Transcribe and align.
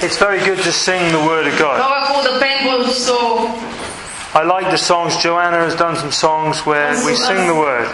It's 0.00 0.16
very 0.16 0.38
good 0.44 0.58
to 0.62 0.72
sing 0.72 1.10
the 1.12 1.18
Word 1.26 1.46
of 1.48 1.58
God. 1.58 1.80
I 4.34 4.42
like 4.44 4.70
the 4.70 4.76
songs. 4.78 5.16
Joanna 5.16 5.58
has 5.58 5.74
done 5.74 5.96
some 5.96 6.12
songs 6.12 6.64
where 6.64 6.94
we 7.04 7.14
sing 7.16 7.46
the 7.48 7.54
Word. 7.54 7.88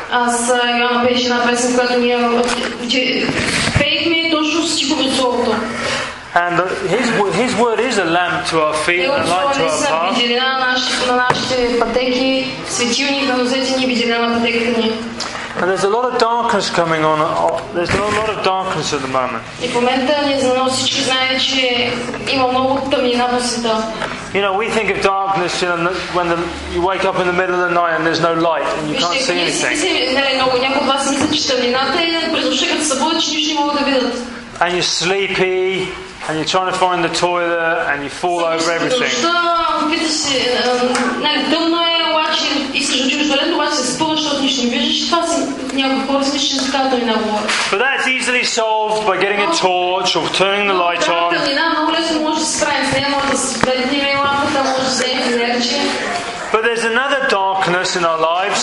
And 6.35 6.59
uh, 6.61 6.67
his, 6.90 7.06
his 7.37 7.54
word 7.61 7.79
is 7.79 7.99
a 7.99 8.05
lamp 8.05 8.45
to 8.49 8.61
our 8.61 8.75
feet 8.75 9.07
and 9.07 9.23
a 9.23 9.31
light 9.31 9.55
to 9.55 9.63
our 9.63 9.79
path. 9.87 10.19
виделина 15.54 15.63
на 15.63 15.63
нашите, 15.63 15.63
на 15.63 15.63
нашите 15.63 15.63
пътеки, 15.63 15.63
светилник 15.63 15.63
на 15.63 15.63
нозете 15.63 15.63
ни, 15.63 15.63
виделина 15.63 15.63
на 15.63 15.63
пътеката 15.63 15.63
ни. 15.63 15.63
And 15.63 15.67
there's 15.70 15.83
a 15.83 15.94
lot 15.97 16.05
of 16.05 16.17
darkness 16.20 16.70
coming 16.70 17.04
on. 17.04 17.20
uh, 17.20 17.76
There's 17.76 17.94
a 17.94 18.20
lot 18.20 18.30
of 18.30 18.44
darkness 18.44 18.94
at 18.94 19.02
the 19.02 19.12
moment. 19.20 19.41
И 19.62 19.67
в 19.67 19.76
момента 19.76 20.13
ние 20.26 20.40
за 20.40 20.54
нас 20.54 20.77
всички 20.77 21.02
знаем, 21.02 21.40
че 21.40 21.94
има 22.30 22.48
много 22.48 22.90
тъмнина 22.91 23.30
по 23.30 23.40
света. 23.44 23.84
You 24.34 24.41
know, 24.46 24.54
we 24.62 24.70
think 24.78 24.88
of 24.96 25.02
darkness 25.02 25.54
you 25.64 25.70
know, 25.70 25.94
when 26.18 26.28
the, 26.32 26.38
you 26.73 26.82
wake 26.91 27.04
up 27.09 27.18
in 27.22 27.28
the 27.32 27.38
middle 27.41 27.55
of 27.59 27.64
the 27.70 27.76
night 27.82 27.94
and 27.98 28.04
there's 28.08 28.23
no 28.30 28.34
light 28.50 28.68
and 28.78 28.86
you 28.91 28.98
can't 29.02 29.14
Вижте, 29.14 29.32
see 29.32 29.36
ние 29.36 29.52
си 29.52 29.66
anything. 29.66 29.70
мислим, 29.70 30.14
нали, 30.14 30.32
много 30.36 30.58
някои 30.58 30.82
от 30.82 30.88
вас 30.88 31.09
мислят, 31.12 31.34
че 31.36 31.48
тъмнината 31.48 32.00
е 32.02 32.32
през 32.34 32.46
нощта, 32.46 32.66
като 32.68 32.82
се 32.84 32.88
събудят, 32.90 33.23
че 33.23 33.32
нищо 33.32 33.54
не 33.54 33.59
могат 33.59 33.80
да 33.80 33.86
видят. 33.86 34.14
And 34.62 34.72
you're 34.76 34.91
sleepy 35.04 35.88
and 36.28 36.34
you're 36.38 36.52
trying 36.55 36.70
to 36.73 36.78
find 36.86 37.00
the 37.08 37.14
toilet 37.26 37.78
and 37.90 37.98
you 38.05 38.12
fall 38.22 38.40
over 38.46 38.59
Събуждаш 38.59 38.64
се 38.64 38.80
през 38.80 38.94
everything. 38.94 39.00
нощта, 39.00 39.32
опиташ 39.86 40.12
се, 40.12 40.62
а, 40.66 40.84
нали, 41.20 41.46
тъмно 41.54 41.78
е, 41.78 42.14
обаче 42.14 42.44
искаш 42.73 42.98
да 43.00 43.05
отидеш 43.05 43.28
в 43.28 43.32
туалет, 43.32 43.54
обаче 43.55 43.76
се 43.76 43.84
But 47.71 47.79
that's 47.79 48.07
easily 48.09 48.45
solved 48.45 49.07
by 49.07 49.19
getting 49.21 49.41
a 49.41 49.53
torch 49.55 50.17
or 50.17 50.29
turning 50.31 50.67
the 50.69 50.75
light 50.75 51.09
on. 51.09 51.33
But 56.53 56.62
there's 56.62 56.84
another 56.84 57.27
darkness 57.29 57.97
in 57.97 58.05
our 58.05 58.19
lives 58.21 58.62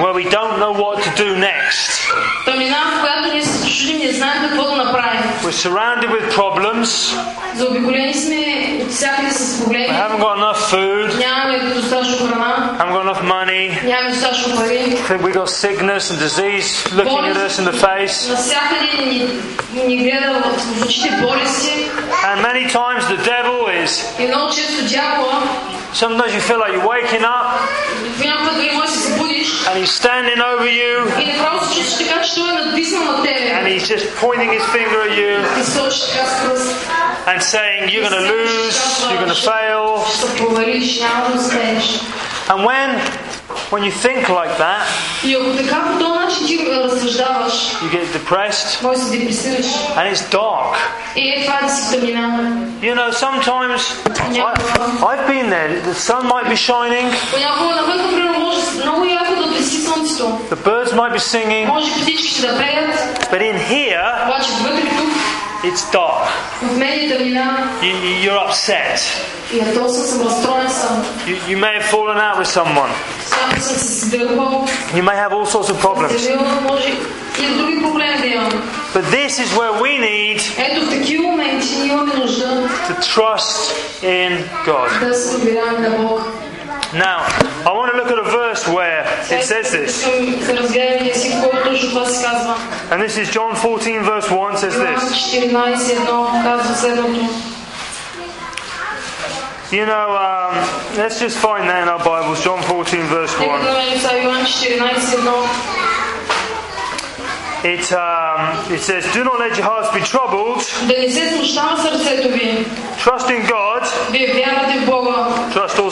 where 0.00 0.14
we 0.14 0.24
don't 0.30 0.58
know 0.58 0.72
what 0.72 1.02
to 1.04 1.10
do 1.16 1.36
next. 1.36 2.01
Тъмнина, 2.45 2.77
в 2.97 3.01
която 3.01 3.33
ние 3.33 3.43
се 3.43 3.77
чудим, 3.77 3.97
не 3.99 4.11
знаем 4.13 4.43
какво 4.49 4.63
да 4.63 4.75
направим. 4.75 5.21
We're 5.43 5.69
surrounded 5.69 6.09
with 6.09 6.35
problems. 6.35 7.15
Заобиколени 7.55 8.13
сме 8.13 8.37
от 8.83 8.91
всякъде 8.91 9.31
с 9.31 9.57
We 9.59 9.63
проблеми. 9.63 9.87
haven't 9.87 10.19
got 10.19 10.37
enough 10.37 10.61
food. 10.73 11.19
Нямаме 11.19 11.59
достатъчно 11.73 12.27
храна, 12.27 12.77
Haven't 12.79 12.93
got 12.93 13.13
enough 13.13 13.23
money. 13.23 13.85
нямаме 13.85 14.09
достатъчно 14.09 14.55
пари. 14.55 14.97
think 15.09 15.21
we 15.21 15.33
got 15.33 15.49
sickness 15.49 16.03
and 16.11 16.19
disease 16.19 16.67
looking 16.95 17.25
at 17.25 17.37
us 17.47 17.59
in 17.59 17.65
the 17.71 17.77
face. 17.87 18.29
Навсякъде 18.29 19.05
ни, 19.05 19.27
ни 19.87 19.97
гледа 19.97 20.33
в, 20.33 20.59
в 20.59 20.85
очите 20.85 21.11
болести. 21.21 21.89
And 22.25 22.41
many 22.41 22.71
times 22.71 23.01
the 23.03 23.17
devil 23.17 23.85
is, 23.85 24.21
И 24.23 24.27
много 24.27 24.53
често 24.53 24.85
дявола, 24.85 25.43
sometimes 25.93 26.31
you 26.35 26.41
feel 26.49 26.59
like 26.63 26.73
you're 26.75 26.89
waking 26.95 27.23
up 27.23 27.47
понякога 28.17 28.51
дори 28.55 28.71
може 28.73 28.87
да 28.87 28.90
се 28.90 28.90
събудиш 28.90 28.90
And 29.72 29.80
he's 29.80 29.90
standing 29.90 30.38
over 30.38 30.68
you. 30.68 31.08
And 33.56 33.66
he's 33.66 33.88
just 33.88 34.04
pointing 34.16 34.50
his 34.52 34.62
finger 34.66 35.00
at 35.00 35.16
you. 35.16 35.40
And 37.26 37.42
saying, 37.42 37.88
You're 37.88 38.06
going 38.06 38.22
to 38.22 38.28
lose, 38.28 38.76
you're 39.08 39.16
going 39.16 39.28
to 39.28 39.34
fail. 39.34 40.04
And 42.50 42.66
when 42.66 43.00
when 43.70 43.82
you 43.82 43.90
think 43.90 44.28
like 44.28 44.58
that, 44.58 44.84
you 47.80 47.88
get 47.90 48.12
depressed, 48.12 48.82
and 49.96 50.08
it's 50.08 50.28
dark. 50.28 50.76
You 52.82 52.94
know, 52.94 53.10
sometimes 53.10 53.80
I, 54.06 55.16
have 55.16 55.26
been 55.26 55.48
there. 55.48 55.80
The 55.80 55.94
sun 55.94 56.26
might 56.28 56.48
be 56.50 56.56
shining. 56.56 57.08
The 60.50 60.56
birds 60.56 60.92
might 60.92 61.12
be 61.12 61.18
singing. 61.18 61.66
But 63.30 63.42
in 63.42 63.56
here, 63.56 64.02
it's 65.64 65.90
dark. 65.92 66.28
You, 67.82 67.94
you're 68.24 68.38
upset. 68.38 69.00
You, 71.26 71.36
you 71.48 71.56
may 71.56 71.74
have 71.74 71.84
fallen 71.84 72.18
out 72.18 72.38
with 72.38 72.48
someone. 72.48 72.90
You 74.94 75.02
may 75.02 75.14
have 75.14 75.32
all 75.32 75.46
sorts 75.46 75.68
of 75.70 75.78
problems. 75.78 76.12
But 78.92 79.04
this 79.10 79.38
is 79.38 79.52
where 79.56 79.72
we 79.80 79.98
need 79.98 80.40
to 82.88 82.94
trust 83.02 83.72
in 84.02 84.44
God. 84.66 84.90
Now, 86.94 87.24
I 87.64 87.72
want 87.72 87.90
to 87.92 87.96
look 87.96 88.10
at 88.10 88.18
a 88.18 88.30
verse 88.30 88.68
where 88.68 89.00
it 89.32 89.44
says 89.44 89.72
this. 89.72 90.04
And 92.92 93.00
this 93.00 93.16
is 93.16 93.30
John 93.30 93.56
14, 93.56 94.02
verse 94.04 94.30
1 94.30 94.56
says 94.58 94.74
this. 94.76 95.32
You 99.72 99.86
know, 99.86 100.10
um, 100.12 100.54
let's 100.98 101.18
just 101.18 101.38
find 101.38 101.66
that 101.70 101.82
in 101.82 101.88
our 101.88 102.04
Bibles, 102.04 102.44
John 102.44 102.62
14, 102.64 103.06
verse 103.06 103.32
1 103.38 103.48
it, 107.64 107.92
um, 107.92 108.72
it 108.72 108.80
says, 108.80 109.06
Do 109.14 109.22
not 109.24 109.38
let 109.38 109.56
your 109.56 109.64
hearts 109.64 109.88
be 109.94 110.00
troubled. 110.00 110.60
Trust 112.98 113.30
in 113.30 113.46
God 113.46 113.82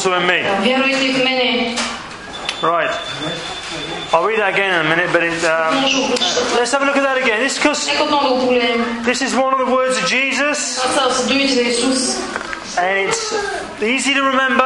also 0.00 0.16
in 0.18 0.26
me. 0.26 0.40
Right. 2.62 2.88
I'll 4.12 4.24
read 4.24 4.38
that 4.40 4.54
again 4.54 4.72
in 4.80 4.86
a 4.86 4.88
minute, 4.88 5.12
but 5.12 5.22
it, 5.22 5.44
uh, 5.44 5.70
let's 6.56 6.72
have 6.72 6.80
a 6.82 6.86
look 6.86 6.96
at 6.96 7.02
that 7.04 7.18
again. 7.20 7.40
This, 7.40 7.58
this 9.04 9.20
is 9.22 9.36
one 9.36 9.52
of 9.52 9.60
the 9.60 9.70
words 9.72 9.98
of 9.98 10.06
Jesus, 10.08 10.80
and 12.78 13.08
it's 13.08 13.32
easy 13.82 14.14
to 14.14 14.22
remember. 14.22 14.64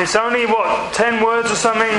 It's 0.00 0.14
only, 0.16 0.44
what, 0.46 0.92
10 0.92 1.24
words 1.24 1.50
or 1.50 1.56
something? 1.56 1.96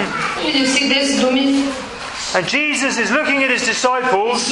And 2.35 2.45
Jesus 2.47 2.97
is 2.97 3.09
looking 3.11 3.43
at 3.43 3.49
his 3.49 3.63
disciples. 3.65 4.49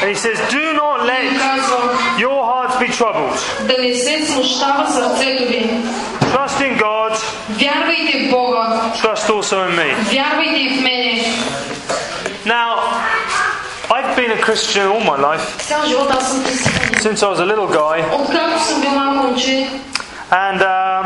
And 0.00 0.08
he 0.08 0.14
says, 0.14 0.38
Do 0.50 0.72
not 0.74 1.04
let 1.06 1.24
your 2.18 2.42
hearts 2.44 2.76
be 2.78 2.86
troubled. 2.88 3.36
Trust 6.32 6.60
in 6.60 6.78
God. 6.78 7.12
Trust 9.00 9.28
also 9.30 9.68
in 9.68 9.76
me. 9.76 9.92
Now, 12.46 12.78
I've 13.92 14.16
been 14.16 14.30
a 14.30 14.38
Christian 14.40 14.86
all 14.86 15.00
my 15.00 15.16
life. 15.18 15.60
Since 17.02 17.22
I 17.22 17.28
was 17.28 17.40
a 17.40 17.44
little 17.44 17.66
guy. 17.68 18.00
And 20.32 20.62
um, 20.62 21.04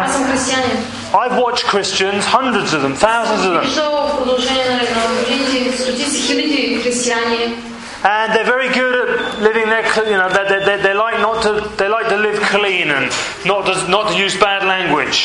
I've 1.14 1.38
watched 1.46 1.66
Christians, 1.74 2.22
hundreds 2.26 2.74
of 2.74 2.82
them, 2.82 2.94
thousands 2.96 3.44
of 3.48 3.54
them, 3.56 3.62
Виждал 3.66 4.08
в 4.08 4.18
продължение 4.18 4.66
на, 4.66 4.76
на 4.76 5.08
годините 5.20 5.78
стотици 5.78 6.22
хиляди 6.28 6.80
християни. 6.84 7.56
and 8.04 8.28
they're 8.34 8.52
very 8.58 8.70
good 8.82 8.94
at 9.04 9.10
living 9.48 9.68
their, 9.74 9.86
cl- 9.92 10.08
you 10.14 10.18
know, 10.22 10.30
they, 10.30 10.46
they, 10.52 10.62
they, 10.68 10.78
they 10.86 10.94
like 10.94 11.20
not 11.20 11.38
to, 11.46 11.52
they 11.80 11.90
like 11.90 12.08
to 12.08 12.16
live 12.28 12.40
clean 12.56 12.88
and 12.98 13.06
not 13.46 13.62
to, 13.68 13.74
not 13.96 14.04
to 14.12 14.16
use 14.26 14.36
bad 14.38 14.64
language. 14.64 15.20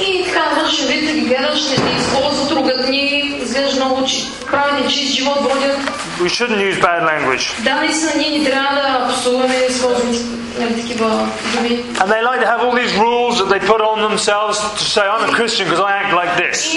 И 0.00 0.24
така 0.24 0.42
външен 0.56 0.86
вид 0.86 1.06
да 1.06 1.12
ги 1.12 1.20
гледаш, 1.20 1.60
не, 1.70 1.84
не 1.84 1.98
използват 1.98 2.50
ругатни, 2.52 3.38
изглеждаш 3.42 3.74
много 3.74 4.04
чи, 4.06 4.24
праведен 4.50 4.88
чист 4.90 5.14
живот 5.14 5.38
водят. 5.40 5.78
We 6.20 6.28
shouldn't 6.28 6.60
use 6.72 6.80
bad 6.80 7.02
language. 7.10 7.62
Да, 7.62 7.74
наистина 7.74 8.12
ние 8.16 8.38
не 8.38 8.50
трябва 8.50 8.74
да 8.74 9.14
псуваме, 9.14 9.58
да 9.58 9.64
използваме 9.64 10.10
нали, 10.12 10.18
такива 10.18 10.51
думи. 10.51 10.51
And 12.01 12.11
they 12.11 12.21
like 12.21 12.39
to 12.41 12.47
have 12.47 12.61
all 12.61 12.75
these 12.75 12.93
rules 12.95 13.39
that 13.39 13.49
they 13.49 13.59
put 13.59 13.81
on 13.81 14.01
themselves 14.01 14.59
to 14.59 14.83
say, 14.83 15.01
I'm 15.01 15.29
a 15.29 15.33
Christian 15.33 15.65
because 15.65 15.79
I 15.79 15.91
act 15.97 16.13
like 16.13 16.37
this. 16.37 16.73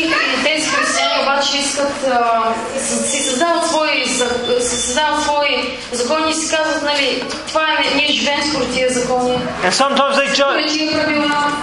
And 9.64 9.72
sometimes 9.74 10.16
they 10.16 10.26
judge. 10.34 10.70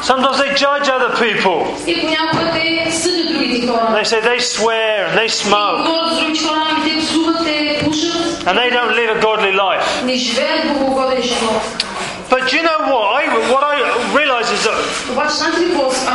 Sometimes 0.03 0.37
they 0.37 0.53
judge 0.55 0.87
other 0.89 1.11
people. 1.17 1.65
They 3.95 4.03
say 4.03 4.21
they 4.21 4.39
swear 4.39 5.07
and 5.07 5.17
they 5.17 5.27
smoke. 5.27 5.85
And 8.45 8.57
they 8.57 8.69
don't 8.69 8.93
live 8.95 9.17
a 9.17 9.21
godly 9.21 9.53
life. 9.53 10.03
But 12.33 12.49
do 12.49 12.57
you 12.57 12.63
know 12.63 12.79
what? 12.89 13.13
I, 13.13 13.29
what 13.53 13.61
I 13.63 13.77
realise 14.17 14.49
is 14.49 14.63
that 14.65 14.73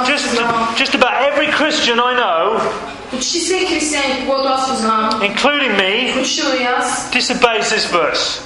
just, 0.05 0.35
just 0.77 0.95
about 0.97 1.15
every 1.23 1.47
Christian 1.47 2.01
I 2.01 2.13
know, 2.19 2.59
including 5.23 5.77
me, 5.79 6.11
disobeys 7.13 7.71
this 7.71 7.87
verse. 7.87 8.43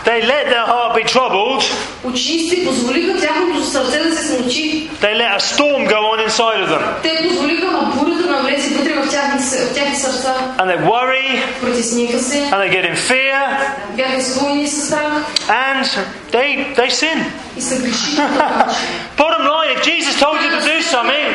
тук. 0.00 0.06
They 0.06 0.20
let 0.22 0.44
their 0.52 0.66
heart 0.66 0.92
be 0.94 1.04
troubled. 1.14 1.62
Учениците 2.04 2.64
позволиха 2.66 3.20
тяхното 3.20 3.64
сърце 3.64 3.98
да 3.98 4.16
се 4.16 4.22
смочи. 4.26 4.90
They 5.00 5.14
let 5.16 5.30
a 5.36 5.40
storm 5.40 5.80
go 5.88 5.98
on 6.12 6.28
inside 6.28 6.60
of 6.64 6.68
them. 6.68 6.82
Те 7.02 7.28
позволиха 7.28 7.66
на 7.72 7.78
бурята 7.94 8.22
да 8.22 8.30
навлезе 8.30 8.74
вътре 8.74 8.92
в 8.94 9.10
тяхните, 9.10 9.44
с- 9.44 9.70
в 9.70 9.74
тяхните 9.74 10.00
сърца. 10.00 10.34
And 10.58 10.66
they 10.66 10.80
worry 10.84 11.42
Притесниха 11.60 12.18
се, 12.18 12.36
and 12.38 12.54
they 12.54 12.70
get 12.70 12.92
in 12.92 12.96
fear 12.96 13.58
бяха 13.96 14.16
изпълнени 14.16 14.68
със 14.68 14.86
страх 14.86 15.12
and 15.48 15.84
they, 16.32 16.74
they 16.76 16.90
sin. 16.90 17.24
и 17.56 17.62
са 17.62 17.74
грешили 17.76 18.16
по 18.16 18.32
този 18.32 18.58
начин. 18.58 18.88
Bottom 19.18 19.42
line, 19.52 19.70
if 19.76 19.82
Jesus 19.82 20.14
told 20.24 20.36
you 20.42 20.50
to 20.50 20.60
do 20.70 20.76
something 20.94 21.26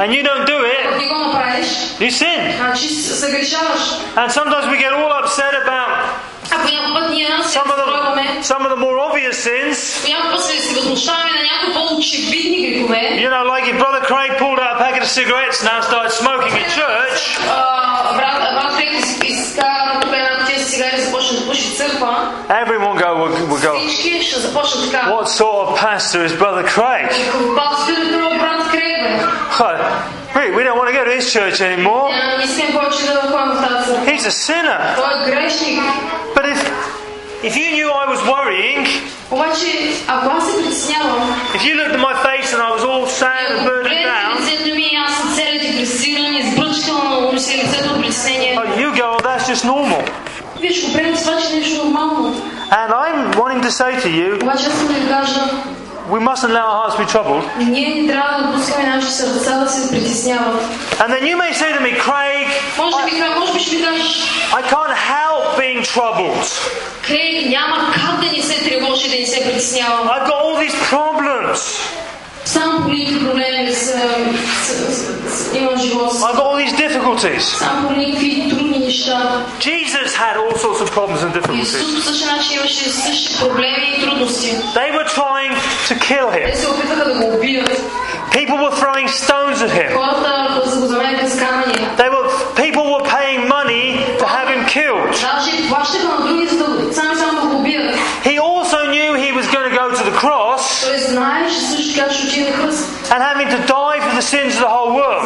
and 0.00 0.12
you 0.14 0.22
don't 0.22 0.46
do 0.46 0.58
it. 0.64 0.80
You 2.00 2.10
sin. 2.10 2.50
And 4.16 4.30
sometimes 4.32 4.66
we 4.70 4.78
get 4.78 4.92
all 4.92 5.12
upset 5.12 5.54
about 5.54 6.20
some 7.48 7.70
of, 7.70 7.76
the, 7.76 7.86
some 8.42 8.62
of 8.64 8.70
the 8.70 8.76
more 8.76 8.98
obvious 8.98 9.38
sins. 9.38 10.04
You 13.22 13.30
know, 13.30 13.44
like 13.44 13.66
if 13.68 13.78
Brother 13.78 14.04
Craig 14.06 14.38
pulled 14.38 14.58
out 14.60 14.76
a 14.76 14.78
packet 14.78 15.02
of 15.02 15.08
cigarettes 15.08 15.62
now 15.64 15.80
started 15.80 16.10
smoking 16.12 16.52
in 16.56 16.64
church. 16.70 17.38
Everyone 22.50 22.98
go, 22.98 23.16
will, 23.28 23.46
will 23.48 23.62
go. 23.62 23.74
What 25.12 25.28
sort 25.28 25.68
of 25.68 25.78
pastor 25.78 26.24
is 26.24 26.32
Brother 26.34 26.62
Craig? 26.66 27.08
God, 29.58 30.12
we, 30.54 30.62
don't 30.62 30.76
want 30.76 30.88
to 30.88 30.92
go 30.92 31.04
to 31.04 31.10
his 31.10 31.32
church 31.32 31.60
anymore. 31.60 32.10
He's 34.04 34.26
a 34.26 34.30
sinner. 34.30 34.76
But 36.34 36.44
if, 36.46 36.60
if 37.44 37.56
you 37.56 37.70
knew 37.72 37.88
I 37.90 38.04
was 38.08 38.20
worrying, 38.28 38.84
if 41.54 41.64
you 41.64 41.74
looked 41.76 41.94
at 41.94 42.00
my 42.00 42.14
face 42.22 42.52
and 42.52 42.60
I 42.62 42.70
was 42.70 42.84
all 42.84 43.06
sad 43.06 43.50
and 43.52 43.64
burdened 43.64 43.94
down, 44.04 44.36
oh, 48.58 48.78
you 48.78 48.94
go, 48.96 49.10
well, 49.12 49.20
that's 49.20 49.46
just 49.48 49.64
normal. 49.64 50.04
And 52.70 52.92
I'm 52.92 53.38
wanting 53.38 53.60
to 53.62 53.70
say 53.70 54.00
to 54.00 54.08
you, 54.10 54.38
we 56.10 56.18
mustn't 56.20 56.52
let 56.52 56.62
our 56.62 56.86
hearts 56.86 56.96
be 56.96 57.04
troubled. 57.04 57.44
And 61.00 61.12
then 61.12 61.26
you 61.26 61.36
may 61.36 61.52
say 61.52 61.72
to 61.72 61.80
me, 61.80 61.92
Craig, 61.98 62.46
I, 62.94 63.06
I 64.54 64.62
can't 64.62 64.94
help 64.94 65.58
being 65.58 65.82
troubled. 65.82 66.46
I've 70.10 70.26
got 70.26 70.40
all 70.42 70.58
these 70.58 70.74
problems. 70.88 71.78
Some 72.46 72.84
political 72.84 73.18
problems, 73.34 73.90
I've 76.22 76.36
got 76.36 76.46
all 76.46 76.56
these 76.56 76.72
difficulties. 76.76 77.44
Jesus 79.58 80.14
had 80.14 80.36
all 80.36 80.54
sorts 80.54 80.80
of 80.80 80.90
problems 80.92 81.22
and 81.24 81.32
difficulties. 81.34 81.72
They 84.74 84.90
were 84.92 85.04
trying 85.10 85.52
to 85.88 85.94
kill 85.98 86.30
him. 86.30 86.46
People 88.32 88.58
were 88.62 88.74
throwing 88.76 89.08
stones 89.08 89.60
at 89.62 89.70
him. 89.70 89.92
They 91.96 92.08
were 92.08 92.26
people 92.54 92.84
were 92.94 93.04
paying 93.08 93.48
money 93.48 94.04
to 94.20 94.26
have 94.26 94.48
him 94.48 94.64
killed. 94.66 95.14
and 103.16 103.24
having 103.24 103.48
to 103.48 103.56
die 103.66 103.98
for 104.04 104.14
the 104.14 104.20
sins 104.20 104.52
of 104.56 104.60
the 104.60 104.68
whole 104.68 104.94
world. 104.94 105.24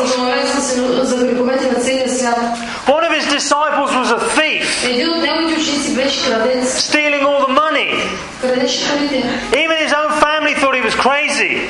One 2.86 3.02
of 3.02 3.10
his 3.10 3.26
disciples 3.26 3.90
was 3.90 4.12
a 4.12 4.20
thief, 4.38 4.62
stealing 6.70 7.24
all 7.26 7.46
the 7.48 7.52
money. 7.52 7.90
Even 9.58 9.76
his 9.82 9.92
own 9.92 10.12
family 10.22 10.54
thought 10.54 10.76
he 10.76 10.80
was 10.82 10.94
crazy. 10.94 11.66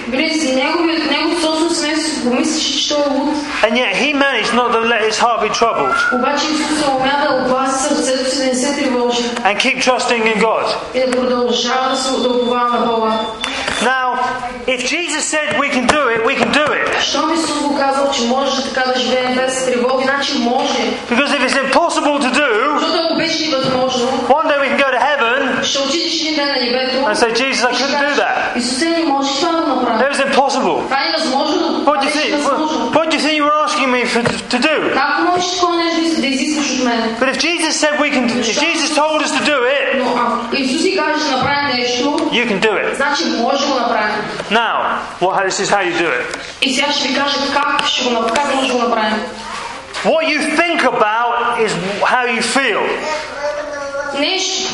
And 3.64 3.76
yet 3.76 3.96
he 3.96 4.12
managed 4.12 4.52
not 4.52 4.72
to 4.72 4.80
let 4.80 5.00
his 5.00 5.18
heart 5.18 5.40
be 5.40 5.48
troubled. 5.48 5.96
And 9.46 9.58
keep 9.58 9.80
trusting 9.80 10.26
in 10.26 10.38
God. 10.38 10.68
Now, 13.82 14.09
if 14.69 14.79
Jesus 14.93 15.23
said 15.33 15.47
we 15.63 15.67
can 15.75 15.85
do 15.87 16.01
it, 16.13 16.19
we 16.29 16.35
can 16.41 16.51
do 16.61 16.65
it. 16.79 17.01
Щом 17.01 17.33
Исус 17.33 17.59
го 17.61 17.75
казал, 17.77 18.11
че 18.11 18.21
може 18.27 18.63
така 18.63 18.83
да 18.93 18.99
живеем 18.99 19.35
без 19.35 19.65
тревоги, 19.65 20.03
значи 20.03 20.33
може. 20.39 20.79
Because 21.09 21.31
if 21.37 21.41
it's 21.47 21.57
impossible 21.71 22.19
to 22.25 22.31
do, 22.33 22.79
Защото 22.79 23.03
ако 23.05 23.15
беше 23.15 23.49
невъзможно, 23.49 24.07
one 24.29 24.45
day 24.49 24.57
we 24.63 24.67
can 24.71 24.77
go 24.85 24.89
to 24.97 24.99
heaven 25.09 25.63
ще 25.63 25.79
отидеш 25.79 26.21
един 26.21 26.35
ден 26.35 26.47
на 26.47 26.53
небето 26.53 26.95
and 26.95 27.15
say, 27.15 27.31
Jesus, 27.33 27.67
I 27.67 27.71
и 27.71 27.75
ще 27.75 27.83
couldn't 27.83 27.97
do 27.97 28.01
кажеш, 28.01 28.17
that. 28.17 28.57
Исусе, 28.57 28.89
не 28.89 29.03
можеш 29.03 29.39
това 29.39 29.51
да 29.51 29.67
направя. 29.67 30.03
It 30.03 30.13
was 30.13 30.31
impossible. 30.33 30.83
Това 30.83 30.97
е 31.03 31.09
невъзможно, 31.11 31.69
но 31.71 31.79
What 31.79 31.83
това 31.85 31.95
do 31.95 32.01
you 32.01 32.05
беше 32.05 32.17
think? 32.17 32.35
What, 32.35 32.49
възможно. 32.51 32.91
what 32.93 33.09
do 33.09 33.15
you 33.17 33.21
think 33.25 33.35
you 33.39 33.45
were 33.49 33.59
asking 33.67 33.89
me 33.95 34.05
for, 34.13 34.21
to 34.53 34.59
do? 34.69 34.93
Как 34.93 35.23
можеш 35.25 35.51
такова 35.53 35.75
нещо 35.75 36.21
да 36.21 36.27
изискаш 36.27 36.79
от 36.79 36.83
мен? 36.85 37.15
But 37.19 37.27
if 37.33 37.37
Jesus 37.47 37.73
said 37.83 37.93
we 37.99 38.09
can, 38.15 38.23
if 38.51 38.57
Jesus 38.65 38.89
told 39.01 39.19
us 39.25 39.31
to 39.37 39.41
do 39.53 39.57
it, 39.77 39.97
Но 39.97 40.09
ако 40.21 40.55
Исус 40.55 40.83
ни 40.83 40.95
каже 40.97 41.23
да 41.23 41.37
направим 41.37 41.58
нещо, 41.58 41.58
you 42.31 42.45
can 42.49 42.59
do 42.59 42.71
it. 42.83 42.95
значи 42.95 43.23
може 43.41 43.65
да 43.65 43.73
го 43.73 43.79
направим. 43.79 44.15
Now, 44.51 44.75
well, 45.21 45.45
this 45.47 45.59
is 45.63 45.69
how 45.69 45.81
you 45.89 45.93
do 46.03 46.09
it. 46.19 46.37
И 46.61 46.73
сега 46.75 46.91
ще 46.91 47.07
ви 47.07 47.15
кажа 47.15 47.37
как, 47.53 47.87
ще 47.87 48.03
го, 48.03 48.09
нап- 48.09 48.33
как 48.35 48.55
може 48.55 48.67
да 48.67 48.73
го 48.73 48.79
направим. 48.79 49.23
What 50.05 50.23
you 50.33 50.39
think 50.59 50.79
about 50.83 51.57
is 51.65 51.71
how 52.03 52.25
you 52.35 52.41
feel. 52.41 52.81
Нещо, 54.19 54.69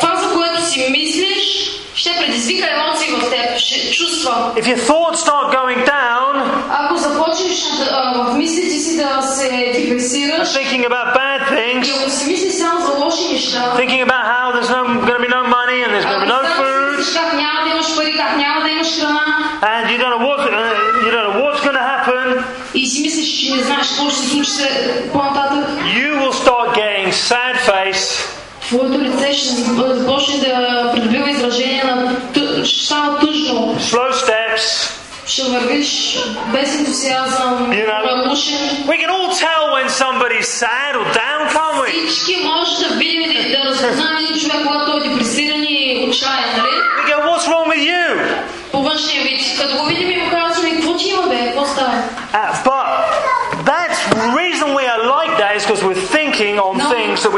това 0.00 0.16
за 0.16 0.34
което 0.34 0.62
си 0.62 0.88
мислиш, 0.90 1.70
ще 1.94 2.10
предизвика 2.18 2.68
емоции 2.70 3.10
в 3.14 3.30
теб, 3.30 3.58
ще 3.58 3.90
чувства. 3.90 4.52
If 4.56 4.64
your 4.64 4.78
thoughts 4.88 5.16
start 5.16 5.46
going 5.54 5.86
down, 5.86 6.34
Ако 6.70 6.96
започнеш 6.96 7.60
да, 7.78 7.88
а, 7.92 8.24
в 8.24 8.34
мислите 8.34 8.70
си 8.78 8.96
да 8.96 9.22
се 9.22 9.48
депресираш, 9.74 10.48
thinking 10.48 10.88
about 10.88 11.16
bad 11.16 11.40
и 11.52 11.56
things, 11.56 12.00
ако 12.00 12.10
си 12.10 12.26
мислиш 12.26 12.52
само 12.52 12.80
за 12.86 13.04
лоши 13.04 13.32
неща, 13.32 13.72
thinking 13.76 14.02
about 14.06 14.24
how 14.34 14.52
there's 14.54 14.70
no 14.70 14.82
going 15.06 15.18
to 15.18 15.24
be 15.26 15.32
no 15.38 15.42
money 15.58 15.78
and 15.84 15.90
there's 15.94 16.06
going 16.10 16.20
to 16.20 16.26
be 16.26 16.32
no 16.34 16.38
ако 16.42 16.46
само 16.56 16.64
food, 16.64 16.67
мислиш 16.98 17.14
как 17.14 17.32
няма 17.34 17.60
да 17.64 17.70
имаш 17.70 17.96
пари, 17.96 18.14
как 18.16 18.36
няма 18.36 18.60
да 18.62 18.70
имаш 18.70 19.00
храна, 19.00 19.24
and 19.62 19.84
you 19.90 19.98
don't 19.98 20.12
know 20.12 20.24
what 20.28 20.40
uh, 20.40 20.74
you 21.04 21.10
don't 21.12 21.24
know 21.26 21.36
what's 21.42 21.60
going 21.60 21.74
to 21.74 21.86
happen, 21.94 22.44
и 22.74 22.86
си 22.86 23.02
мислиш, 23.02 23.28
че 23.40 23.54
не 23.54 23.62
знаеш 23.62 23.88
какво 23.88 24.10
ще 24.10 24.18
се 24.18 24.28
случи 24.28 24.50
се- 24.50 25.02
по-нататък, 25.12 25.64
you 25.96 26.20
will 26.20 26.32
start 26.34 26.68
getting 26.74 27.12
sad 27.12 27.54
face, 27.68 28.28
твоето 28.60 28.98
лице 29.00 29.32
ще 29.34 29.48
започне 29.94 30.38
да 30.38 30.90
придобива 30.92 31.30
изражение 31.30 31.84
на 31.84 32.16
тъ- 32.34 32.64
ще 32.64 32.84
става 32.86 33.18
тъжно, 33.18 33.76
slow 33.80 34.12
steps. 34.12 34.90
ще 35.26 35.42
вървиш 35.42 36.18
без 36.52 36.74
ентусиазъм, 36.78 37.72
You 37.72 37.86
know. 37.88 38.04
равнушен. 38.06 38.58
We 38.86 38.96
can 39.00 39.10
all 39.10 39.30
tell 39.44 39.62
when 39.74 39.88
somebody's 40.02 40.48
sad 40.62 40.92
or 40.94 41.04
down, 41.14 41.40
can't 41.54 41.76
we? 41.82 42.08
Всички 42.08 42.36
може 42.44 42.88
да 42.88 42.94
видим 42.94 43.22
и 43.22 43.50
да 43.50 43.64
разпознаем 43.64 44.16
един 44.16 44.36
човек, 44.40 44.66
когато 44.66 44.96
е 44.96 45.08
депресиран 45.08 45.62
и 45.62 46.06
отчаян, 46.08 46.66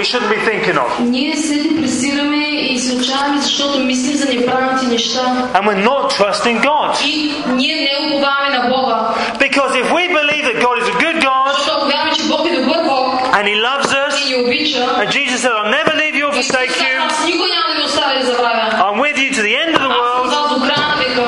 we 0.00 0.04
shouldn't 0.04 0.30
be 0.30 0.40
thinking 0.50 0.76
of. 0.84 0.88
Ние 1.00 1.36
се 1.36 1.54
депресираме 1.54 2.46
и 2.46 2.78
се 2.78 2.96
отчаяме, 2.96 3.40
защото 3.40 3.78
мислим 3.78 4.16
за 4.16 4.26
неправилните 4.34 4.86
неща. 4.86 5.20
And 5.54 5.62
we're 5.68 5.84
not 5.90 6.10
trusting 6.18 6.62
God. 6.62 7.04
И 7.04 7.34
ние 7.48 7.76
не 7.76 8.06
уповаваме 8.06 8.58
на 8.58 8.68
Бога. 8.68 8.96
Because 9.38 9.72
if 9.82 9.86
we 9.92 10.04
believe 10.20 10.44
that 10.50 10.58
God 10.66 10.76
is 10.82 10.88
a 10.94 10.96
good 11.04 11.18
God 11.28 11.52
Защото 11.56 11.76
ако 11.78 11.86
вярваме, 11.86 12.12
че 12.12 12.22
Бог 12.22 12.46
е 12.46 12.56
добър 12.60 12.82
Бог 12.84 13.06
and 13.36 13.44
He 13.44 13.56
loves 13.68 13.90
и 13.92 14.10
us, 14.10 14.28
ни 14.28 14.44
обича, 14.44 14.78
and 14.78 15.08
Jesus 15.10 15.38
said, 15.42 15.52
I'll 15.58 15.74
never 15.80 15.92
leave 16.02 16.14
you 16.20 16.24
or 16.28 16.32
Исус 16.38 16.46
forsake 16.46 16.66
каза, 16.68 16.84
you, 16.84 17.06
аз 17.06 17.24
никой 17.24 17.48
няма 17.48 17.68
да 17.68 17.80
ви 17.80 17.86
оставя 17.86 18.18
да 18.20 18.24
забравя. 18.26 18.62
I'm 18.86 18.98
with 19.04 19.16
you 19.22 19.30
to 19.38 19.42
the 19.48 19.54
end 19.62 19.72
of 19.76 19.80
the 19.84 19.90
Аз 19.90 19.96
съм 19.96 20.26
world. 20.26 20.30
с 20.30 20.36
вас 20.36 20.54
до 20.54 20.60
края 20.66 20.88
на 20.88 20.96
века. 20.96 21.22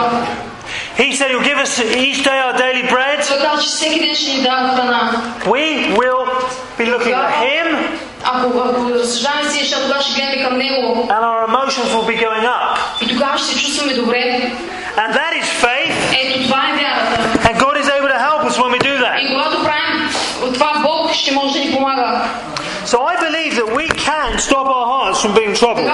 He 0.99 1.12
said 1.19 1.28
He'll 1.33 1.49
give 1.52 1.61
us 1.67 1.75
each 2.07 2.21
day 2.28 2.38
our 2.47 2.55
daily 2.64 2.85
bread. 2.95 3.28
Той 3.28 3.38
каза, 3.38 3.62
че 3.62 3.69
всеки 3.69 4.00
ден 4.00 4.14
ще 4.14 4.31
ни 4.37 4.43
дава 4.43 4.69
храна. 4.76 5.12
We 5.47 5.97
will 5.99 6.25
be 6.78 6.85
looking 6.95 7.14
at 7.25 7.31
Him 7.47 7.67
And 11.10 11.24
our 11.24 11.46
emotions 11.46 11.94
will 11.94 12.06
be 12.06 12.16
going 12.18 12.46
up. 12.46 12.78
And 14.98 15.13
that 15.13 15.34
is 15.36 15.48
faith. 15.50 15.94
And 17.50 17.58
God 17.60 17.78
is 17.78 17.90
able 17.90 18.08
to 18.10 18.20
help 18.20 18.44
us 18.46 18.58
when 18.60 18.72
we 18.72 18.80
do 18.80 18.98
that. 19.00 19.18
So 22.86 23.06
I 23.08 23.16
believe 23.18 23.56
that 23.56 23.74
we 23.74 23.88
can 23.88 24.38
stop 24.38 24.68
our 24.68 24.86
hearts 24.86 25.22
from 25.22 25.34
being 25.34 25.54
troubled. 25.56 25.88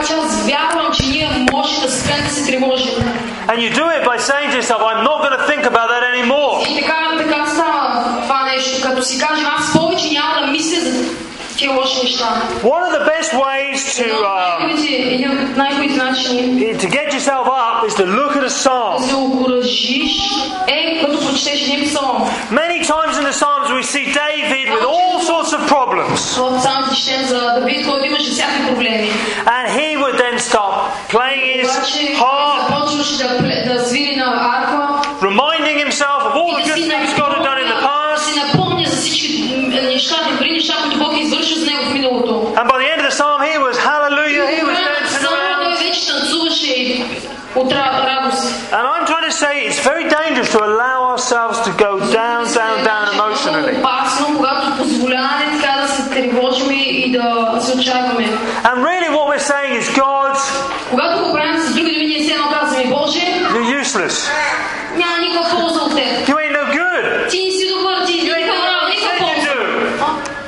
And 3.47 3.61
you 3.61 3.69
do 3.69 3.89
it 3.89 4.03
by 4.03 4.17
saying 4.17 4.49
to 4.51 4.55
yourself, 4.57 4.81
I'm 4.81 5.03
not 5.03 5.21
going 5.21 5.37
to 5.37 5.45
think 5.47 5.63
about 5.65 5.89
that 5.89 6.03
anymore. 6.03 6.65
One 12.63 12.83
of 12.83 12.91
the 12.97 13.05
best 13.05 13.33
ways 13.33 13.95
to 13.97 14.05
um, 14.25 14.69
to 16.79 16.87
get 16.87 17.13
yourself 17.13 17.47
up 17.47 17.83
is 17.87 17.93
to 17.95 18.05
look 18.05 18.35
at 18.35 18.43
a 18.43 18.49
psalm. 18.49 19.01
Many 22.51 22.83
times 22.85 23.17
in 23.17 23.23
the 23.23 23.33
Psalms 23.33 23.71
we 23.71 23.83
see 23.83 24.05
David 24.13 24.71
with 24.73 24.83
all 24.83 25.19
sorts 25.21 25.53
of 25.53 25.61
problems. 25.67 26.37
And 29.47 29.67
he 29.79 29.97
would 29.97 30.17
then 30.17 30.39
start 30.39 30.91
playing 31.09 31.59
his 31.59 31.69
harp. 32.15 32.69
useless. 63.89 64.29
You 66.29 66.37
ain't 66.39 66.53
no 66.53 66.65
good. 66.71 67.31
You 68.25 68.35
ain't 68.35 68.47
no 68.47 68.53
good. 68.69 68.93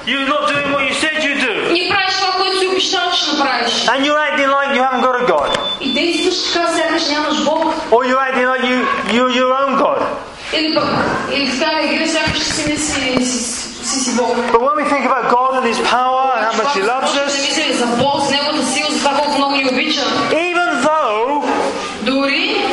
You're 0.05 0.27
not 0.27 0.49
doing 0.49 0.71
what 0.73 0.83
you 0.87 0.93
said 0.93 1.23
you 1.23 1.33
do. 1.41 1.53
And 3.89 4.05
you're 4.05 4.17
acting 4.17 4.49
like 4.49 4.75
you 4.75 4.81
haven't 4.83 5.01
got 5.01 5.23
a 5.23 5.25
God. 5.25 5.49
Or 7.91 8.05
you're 8.05 8.19
acting 8.19 8.45
like 8.45 8.63
you, 8.63 8.85
you're 9.15 9.31
your 9.31 9.53
own 9.53 9.77
God. 9.77 10.01
But 14.51 14.61
when 14.61 14.75
we 14.77 14.83
think 14.89 15.05
about 15.05 15.31
God 15.31 15.57
and 15.57 15.65
His 15.65 15.79
power 15.87 16.33
and 16.37 16.45
how 16.45 16.53
much 16.63 16.73
He 16.75 16.81
loves 16.83 17.15
us, 17.17 17.33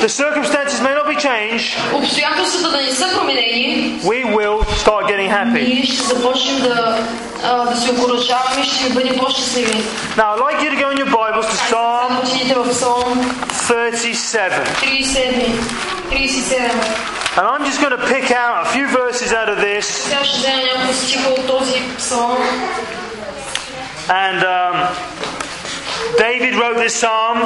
the 0.07 0.09
circumstances 0.09 0.81
may 0.81 0.93
not 0.93 1.07
be 1.07 1.15
changed, 1.15 1.77
обстоятелствата 1.93 2.71
да 2.71 2.81
не 2.81 2.91
са 2.91 3.09
променени, 3.17 3.99
we 4.03 4.25
will 4.25 4.63
start 4.83 5.03
getting 5.07 5.29
happy. 5.29 5.67
ние 5.67 5.83
ще 5.83 6.03
започнем 6.03 6.61
да, 6.61 6.97
а, 7.43 7.65
да 7.65 7.75
се 7.75 7.91
окоръжаваме 7.91 8.61
и 8.61 8.65
ще 8.65 8.93
бъдем 8.93 9.17
по-щастливи. 9.17 9.83
Now, 10.17 10.35
I'd 10.35 10.39
like 10.39 10.59
you 10.63 10.69
to 10.75 10.79
go 10.83 10.89
in 10.93 10.97
your 11.03 11.11
Bibles 11.11 11.47
to 11.51 11.57
Psalm 11.69 12.07
Само 12.07 12.19
отидете 12.19 12.55
в 12.55 12.69
Псалм 12.69 13.33
37. 13.67 14.63
37. 14.81 15.59
37. 16.11 17.13
And 17.35 17.47
I'm 17.47 17.65
just 17.65 17.81
going 17.81 17.97
to 17.97 18.05
pick 18.07 18.29
out 18.31 18.55
a 18.65 18.69
few 18.69 18.87
verses 18.87 19.33
out 19.33 19.49
of 19.49 19.57
this 19.57 19.85
Сега 19.85 20.23
ще 20.23 20.37
взема 20.37 20.61
няколко 20.63 20.93
стиха 20.93 21.29
от 21.29 21.47
този 21.47 21.81
псалм. 21.97 22.37
And 24.09 24.43
um, 24.43 24.75
David 26.17 26.53
wrote 26.55 26.77
this 26.77 26.95
psalm. 27.01 27.37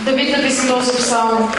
Давид 0.00 0.36
написа 0.36 0.74
този 0.74 0.96
псалм. 0.96 1.52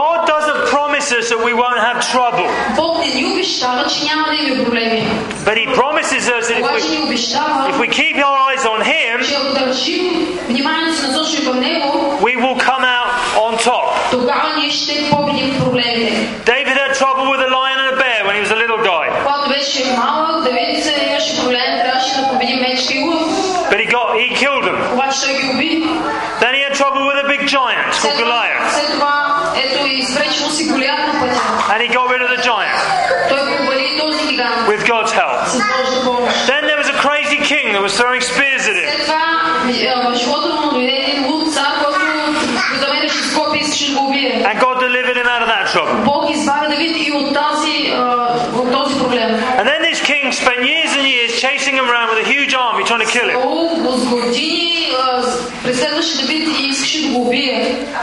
God 0.00 0.20
doesn't 0.34 0.60
promise 0.74 1.08
us 1.18 1.24
that 1.32 1.40
we 1.48 1.52
won't 1.62 1.80
have 1.88 1.98
trouble, 2.12 2.46
Бог 2.76 2.98
не 2.98 3.14
ни 3.14 3.24
обещава, 3.32 3.86
че 3.86 4.04
няма 4.04 4.26
да 4.28 4.34
имаме 4.34 4.64
проблеми. 4.64 5.08
but 5.44 5.56
He 5.56 5.66
promises 5.80 6.24
us 6.38 6.44
that 6.48 6.58
if 6.58 6.64
Обаче 6.64 6.86
we, 6.86 6.90
ни 6.98 7.02
обещава, 7.04 7.68
if 7.70 7.76
we 7.82 7.88
keep 7.88 8.16
our 8.26 8.38
eyes 8.48 8.64
on 8.74 8.80
Him, 8.92 9.26
че 9.28 9.34
ако 9.34 9.64
държим 9.64 10.28
вниманието 10.48 10.96
си 10.96 11.06
насочено 11.06 11.50
към 11.50 11.60
Него, 11.60 12.18
we 12.22 12.36
will 12.42 12.56
come 12.68 12.84
out 12.98 13.10
on 13.46 13.52
top. 13.68 13.84
тогава 14.10 14.48
ние 14.56 14.70
ще 14.70 15.10
победим 15.10 15.58
проблемите. 15.58 16.28
David 16.46 16.75
giant 27.47 27.93
called 28.01 28.17
Goliath. 28.19 28.61
And 31.71 31.81
he 31.81 31.89
got 31.89 32.09
rid 32.11 32.21
of 32.21 32.29
the 32.35 32.41
giant 32.43 32.75
with 34.67 34.85
God's 34.87 35.11
help. 35.11 35.47
Then 36.47 36.65
there 36.67 36.77
was 36.77 36.87
a 36.89 36.97
crazy 36.99 37.37
king 37.43 37.73
that 37.73 37.81
was 37.81 37.95
throwing 37.97 38.21
spears 38.21 38.67
at 38.67 38.75
him. 38.75 38.87
And 44.47 44.59
God 44.59 44.79
delivered 44.79 45.17
him 45.17 45.27
out 45.27 45.41
of 45.41 45.47
that 45.47 45.67
trouble 45.71 46.03
this 49.89 50.01
king 50.03 50.31
spent 50.31 50.59
years 50.65 50.91
and 50.97 51.07
years 51.07 51.31
chasing 51.39 51.75
him 51.75 51.87
around 51.89 52.09
with 52.11 52.19
a 52.25 52.27
huge 52.27 52.53
army 52.53 52.83
trying 52.83 52.99
to 53.07 53.11
kill 53.11 53.27
him. 53.29 53.39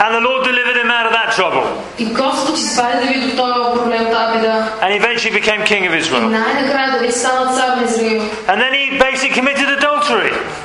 And 0.03 0.11
the 0.17 0.21
Lord 0.21 0.43
delivered 0.45 0.77
him 0.77 0.89
out 0.91 1.05
of 1.05 1.13
that 1.13 1.33
trouble. 1.37 1.63
And 4.81 4.93
eventually 4.93 5.33
became 5.33 5.63
king 5.65 5.85
of 5.87 5.93
Israel. 5.93 6.33
And 8.49 8.57
then 8.61 8.73
he 8.73 8.97
basically 8.97 9.33
committed 9.35 9.69
adultery. 9.69 9.94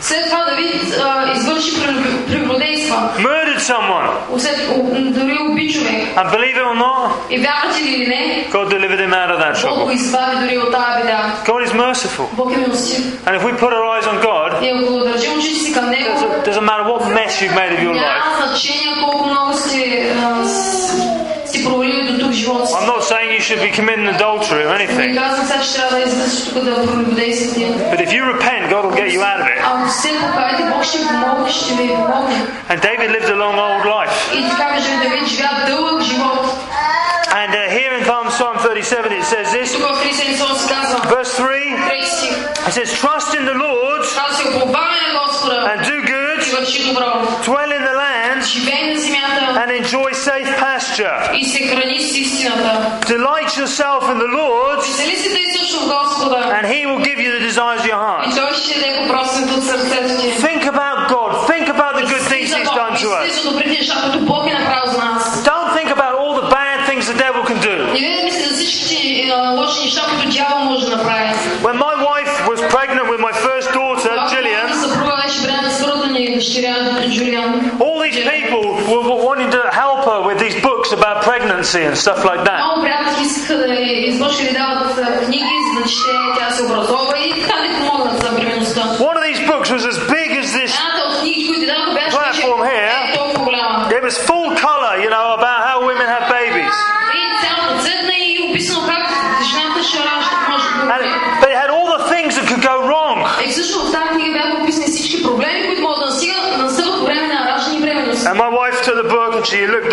След 0.02 0.26
това 0.30 0.46
Давид 0.50 0.94
а, 1.04 1.32
извърши 1.36 1.72
прелюб- 1.72 2.28
прелюбодейства. 2.28 3.10
murdered 3.20 3.60
someone. 3.60 4.08
След, 4.40 4.58
у- 4.78 5.12
дори 5.20 5.38
уби 5.50 5.74
човек. 5.74 6.08
And 6.18 6.32
believe 6.32 6.56
it 6.56 6.66
or 6.66 6.78
not, 6.78 7.10
И 7.30 7.38
вярвате 7.38 7.84
ли 7.84 7.90
или 7.90 8.08
не, 8.08 8.48
God 8.52 8.68
delivered 8.70 9.00
him 9.00 9.14
out 9.14 9.32
of 9.32 9.40
that 9.40 9.62
Бог 9.62 9.78
го 9.80 9.86
trouble. 9.86 9.94
избави 9.94 10.36
дори 10.42 10.58
от 10.58 10.72
тази 10.72 11.02
беда. 11.02 11.34
God 11.46 11.68
is 11.68 11.72
merciful. 11.74 12.26
Бог 12.34 12.54
е 12.54 12.58
милостив. 12.58 13.24
And 13.26 13.40
if 13.40 13.44
we 13.44 13.60
put 13.60 13.72
our 13.72 13.86
eyes 13.94 14.06
on 14.06 14.26
God, 14.26 14.64
И 14.64 14.70
ако 14.70 15.00
държим 15.00 15.38
очите 15.40 15.56
си 15.56 15.74
към 15.74 15.90
Него, 15.90 16.10
doesn't, 16.20 16.50
doesn't 16.52 16.66
matter 16.66 16.86
what 16.86 17.02
mess 17.14 17.42
you've 17.42 17.56
made 17.56 17.72
of 17.78 17.84
your 17.84 17.94
life. 17.94 18.02
няма 18.02 18.48
значение 18.48 18.96
колко 19.04 19.30
много 19.30 19.54
сте, 19.54 20.14
а, 20.26 20.46
с- 20.46 21.02
сте 21.46 21.64
провалили 21.64 21.99
I'm 22.75 22.87
not 22.87 23.03
saying 23.05 23.33
you 23.33 23.41
should 23.41 23.61
be 23.61 23.71
committing 23.71 24.07
adultery 24.07 24.65
or 24.65 24.73
anything. 24.75 25.15
But 27.91 28.01
if 28.01 28.13
you 28.13 28.25
repent, 28.25 28.71
God 28.71 28.85
will 28.85 28.95
get 28.97 29.13
you 29.13 29.23
out 29.23 29.41
of 29.41 29.47
it. 29.47 29.59
And 32.69 32.81
David 32.81 33.11
lived 33.11 33.29
a 33.29 33.37
long, 33.37 33.59
old 33.59 33.85
life. 33.87 34.31
And 37.33 37.55
uh, 37.55 37.71
here 37.71 37.93
in 37.95 38.05
Psalm 38.05 38.59
37 38.59 39.13
it 39.13 39.25
says 39.25 39.53
this. 39.53 39.75
Verse 41.09 41.33
3 41.37 41.47
it 42.67 42.73
says, 42.73 42.93
Trust 42.93 43.35
in 43.35 43.45
the 43.47 43.55
Lord 43.55 44.03
and 45.71 45.81
do 45.87 46.03
good. 46.07 46.20
Dwell 47.45 47.73
in 47.73 47.83
the 47.83 47.93
land 47.95 48.43
and 49.61 49.71
enjoy 49.71 50.13
safe 50.13 50.47
pasture. 50.57 51.15
Delight 53.07 53.57
yourself 53.57 54.03
in 54.11 54.19
the 54.19 54.27
Lord 54.29 54.79
and 56.57 56.67
He 56.67 56.87
will 56.87 57.03
give 57.05 57.19
you 57.21 57.33
the 57.33 57.41
desires 57.41 57.81
of 57.81 57.87
your 57.87 57.97
heart. 57.97 58.27
Think 60.41 60.65
about 60.67 61.09
God. 61.09 61.47
Think 61.47 61.69
about 61.69 61.95
the 62.01 62.07
good 62.07 62.23
things 62.29 62.53
He's 62.53 62.69
done 62.71 62.97
to 62.99 63.09
us. 63.11 63.45
wanting 78.90 79.52
to 79.52 79.62
help 79.72 80.06
her 80.06 80.20
with 80.28 80.40
these 80.40 80.58
books 80.62 80.92
about 80.92 81.24
pregnancy 81.24 81.82
and 81.88 81.96
stuff 81.98 82.20
like 82.30 82.44
that. 82.50 82.60
много 82.66 82.82
приятели 82.82 83.26
искаха 83.26 83.58
да 83.58 83.74
й 83.74 84.08
изложили 84.08 84.54
да 84.54 84.60
дават 84.60 84.98
а, 84.98 85.26
книги, 85.26 85.56
за 85.74 85.82
да 85.82 85.90
чете, 85.90 86.12
тя 86.38 86.50
да 86.50 86.56
се 86.56 86.64
образова 86.64 87.14
и 87.26 87.42
така 87.42 87.58
да 87.60 87.66
й 87.66 87.74
помогнат 87.80 88.22
за 88.22 88.30
бременността. 88.32 88.82
One 88.82 89.18
of 89.20 89.24
these 89.30 89.42
books 89.52 89.70
was 89.76 89.84
as 89.92 89.98
big 90.18 90.19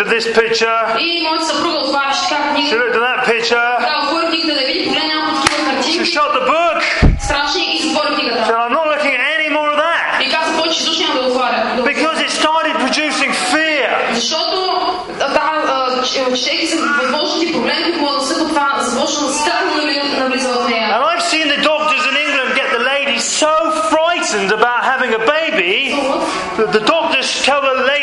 at 0.08 0.14
this 0.14 0.26
picture. 0.32 0.76
She 0.96 2.76
looked 2.76 2.96
at 2.96 3.04
that 3.04 3.24
picture. 3.28 3.68
She 5.84 6.04
shut 6.04 6.32
the 6.32 6.40
book. 6.48 6.82
She 6.82 7.68
said, 8.40 8.54
I'm 8.54 8.72
not 8.72 8.88
looking 8.88 9.12
at 9.12 9.20
any 9.36 9.50
more 9.52 9.68
of 9.68 9.76
that. 9.76 10.18
Because 11.84 12.20
it 12.20 12.30
started 12.30 12.74
producing 12.80 13.32
fear. 13.52 13.88
And 20.88 21.04
I've 21.04 21.22
seen 21.22 21.48
the 21.48 21.60
doctors 21.62 22.04
in 22.06 22.16
England 22.16 22.56
get 22.56 22.72
the 22.72 22.82
lady 22.84 23.18
so 23.18 23.52
frightened 23.92 24.52
about 24.52 24.84
having 24.84 25.12
a 25.14 25.18
baby 25.18 25.92
that 26.56 26.72
the 26.72 26.80
doctors 26.80 27.42
tell 27.44 27.60
the 27.60 27.84
lady. 27.84 27.97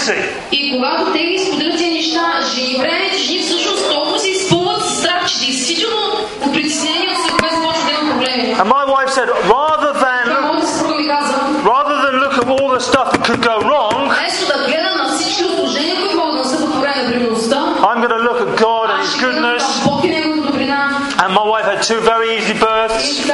pregnancy. 0.00 0.18
И 0.52 0.72
когато 0.72 1.12
те 1.12 1.18
ги 1.18 1.38
споделят 1.38 1.78
тези 1.78 1.90
неща, 1.90 2.40
жени, 2.54 2.78
бременните 2.78 3.18
жени 3.18 3.42
всъщност 3.42 3.90
толкова 3.90 4.18
се 4.18 4.30
изпълват 4.30 4.82
със 4.82 4.98
страх, 4.98 5.26
че 5.26 5.46
действително 5.46 6.06
от 6.46 6.52
притеснение 6.52 7.08
от 7.10 7.16
след 7.22 7.36
което 7.40 7.54
започват 7.54 7.84
да 7.86 7.92
имат 7.92 8.12
проблеми. 8.12 8.56
And 8.56 8.68
my 8.76 8.84
wife 8.94 9.10
said, 9.18 9.28
rather 9.56 9.92
Това 9.94 10.08
than 10.24 10.40
моята 10.42 10.66
съпруга 10.66 10.94
ми 10.94 11.08
каза, 11.08 11.34
rather 11.72 11.96
than 12.04 12.14
look 12.24 12.34
at 12.42 12.46
all 12.54 12.68
the 12.76 12.82
stuff 12.90 13.06
that 13.12 13.22
could 13.28 13.42
go 13.50 13.56
wrong, 13.68 13.94
вместо 14.18 14.46
да 14.52 14.64
гледа 14.66 14.90
на 15.02 15.08
всички 15.14 15.44
осложнения, 15.44 15.96
които 16.00 16.16
могат 16.16 16.32
да 16.34 16.38
настъпят 16.38 16.72
по 16.72 16.78
време 16.80 17.02
на 17.02 17.08
бременността, 17.10 17.56
I'm 17.88 17.98
going 18.04 18.14
to 18.18 18.22
look 18.28 18.40
at 18.46 18.52
God 18.66 18.86
and 18.90 19.00
аз 19.00 19.06
His 19.06 19.16
ще 19.16 19.24
гледам 19.24 19.44
goodness. 19.44 19.82
към 19.84 19.90
Бог 19.92 20.04
и 20.04 20.08
Неговата 20.08 20.46
добрина. 20.46 20.90
And 21.22 21.30
my 21.38 21.44
wife 21.52 21.66
had 21.72 21.80
two 21.90 22.00
very 22.12 22.28
easy 22.38 22.54
births 22.66 23.26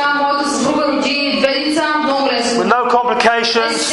complications. 3.07 3.91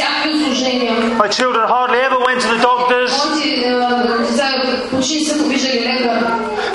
My 1.18 1.28
children 1.28 1.68
hardly 1.68 1.98
ever 1.98 2.18
went 2.18 2.40
to 2.42 2.48
the 2.48 2.58
doctors. 2.58 3.14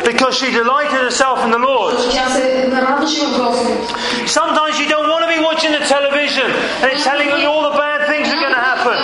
Because 0.05 0.38
she 0.38 0.51
delighted 0.51 1.01
herself 1.03 1.43
in 1.43 1.51
the 1.51 1.60
Lord. 1.60 1.96
Sometimes 4.27 4.79
you 4.79 4.88
don't 4.88 5.10
want 5.10 5.24
to 5.24 5.29
be 5.29 5.43
watching 5.43 5.72
the 5.72 5.84
television 5.84 6.46
and 6.48 6.91
it's 6.93 7.03
telling 7.03 7.27
you 7.27 7.48
all 7.48 7.72
the 7.72 7.77
bad 7.77 8.08
things 8.08 8.27
are 8.29 8.39
going 8.39 8.53
to 8.53 8.63
happen. 8.63 8.96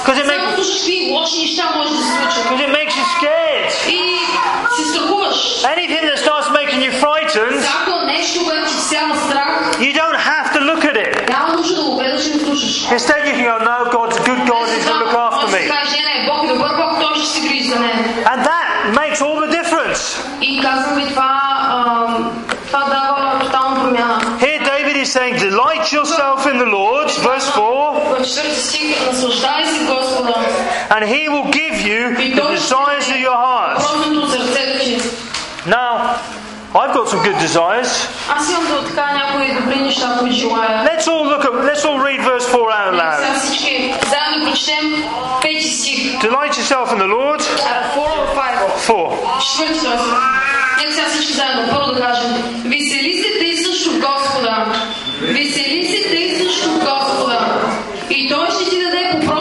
Because 0.00 0.18
it, 0.18 0.26
it 2.60 2.70
makes 2.72 2.94
you 2.96 3.04
scared. 3.18 3.66
Anything 5.66 6.06
that 6.06 6.18
starts 6.18 6.50
making 6.52 6.80
you 6.80 6.92
frightened. 6.92 7.79
You 9.80 9.92
don't 9.94 10.14
have 10.16 10.52
to 10.52 10.60
look 10.60 10.84
at 10.84 10.96
it. 10.96 11.16
Instead, 12.92 13.26
you 13.26 13.32
can 13.32 13.44
go, 13.44 13.58
no, 13.64 13.90
God's 13.90 14.18
good 14.18 14.46
God 14.46 14.68
is 14.68 14.84
going 14.84 14.98
to 15.00 15.04
look 15.06 15.14
after 15.14 15.48
me. 15.56 15.64
And 18.30 18.44
that 18.44 18.92
makes 18.94 19.22
all 19.22 19.40
the 19.40 19.48
difference. 19.48 20.20
Here, 24.40 24.60
David 24.60 24.96
is 24.96 25.10
saying, 25.12 25.36
delight 25.38 25.90
yourself 25.92 26.46
in 26.46 26.58
the 26.58 26.66
Lord, 26.66 27.10
verse 27.22 27.48
4, 27.50 28.18
and 30.90 31.04
he 31.04 31.28
will 31.28 31.50
give 31.50 31.80
you 31.80 32.14
the 32.16 32.34
desires 32.52 33.08
of 33.08 33.16
your 33.16 33.34
heart. 33.34 33.80
I've 36.73 36.93
got 36.93 37.07
some 37.09 37.21
good 37.23 37.37
desires. 37.47 37.91
Аз 38.37 38.49
имам 38.51 38.65
да 38.67 38.85
така 38.87 39.11
някои 39.13 39.53
добри 39.61 39.75
неща, 39.79 40.15
които 40.19 40.35
желая. 40.35 40.83
Let's 40.85 41.07
all 41.07 41.23
look 41.31 41.43
at, 41.45 41.53
let's 41.69 41.83
all 41.85 41.99
read 42.07 42.21
verse 42.29 42.47
4 42.51 42.55
out 42.55 42.91
Нека 42.91 43.03
loud. 43.05 43.17
сега 43.17 43.39
всички 43.39 43.93
заедно 44.09 44.45
прочетем 44.51 45.03
пети 45.41 45.67
стих. 45.69 46.19
Delight 46.19 46.51
yourself 46.51 46.87
in 46.93 46.99
the 46.99 47.09
Lord, 47.17 47.41
А, 47.41 47.95
Four 47.95 48.11
or 48.23 48.27
five? 48.39 48.57
4. 48.87 49.39
Четвърти 49.41 49.79
този. 49.79 50.11
Нека 50.77 50.91
сега 50.93 51.07
всички 51.09 51.33
заедно. 51.33 51.63
Първо 51.71 51.91
да 51.91 52.01
кажем. 52.01 52.31
Весели 52.65 53.23
се 53.23 53.39
тъй 53.39 53.57
също 53.57 53.89
в 53.91 53.99
Господа. 53.99 54.65
Весели 55.21 55.87
се 55.87 56.09
тъй 56.09 56.35
също 56.39 56.69
в 56.69 56.79
Господа. 56.79 57.39
И 58.09 58.29
Той 58.29 58.47
ще 58.51 58.69
ти 58.69 58.79
даде 58.83 59.19
по 59.27 59.31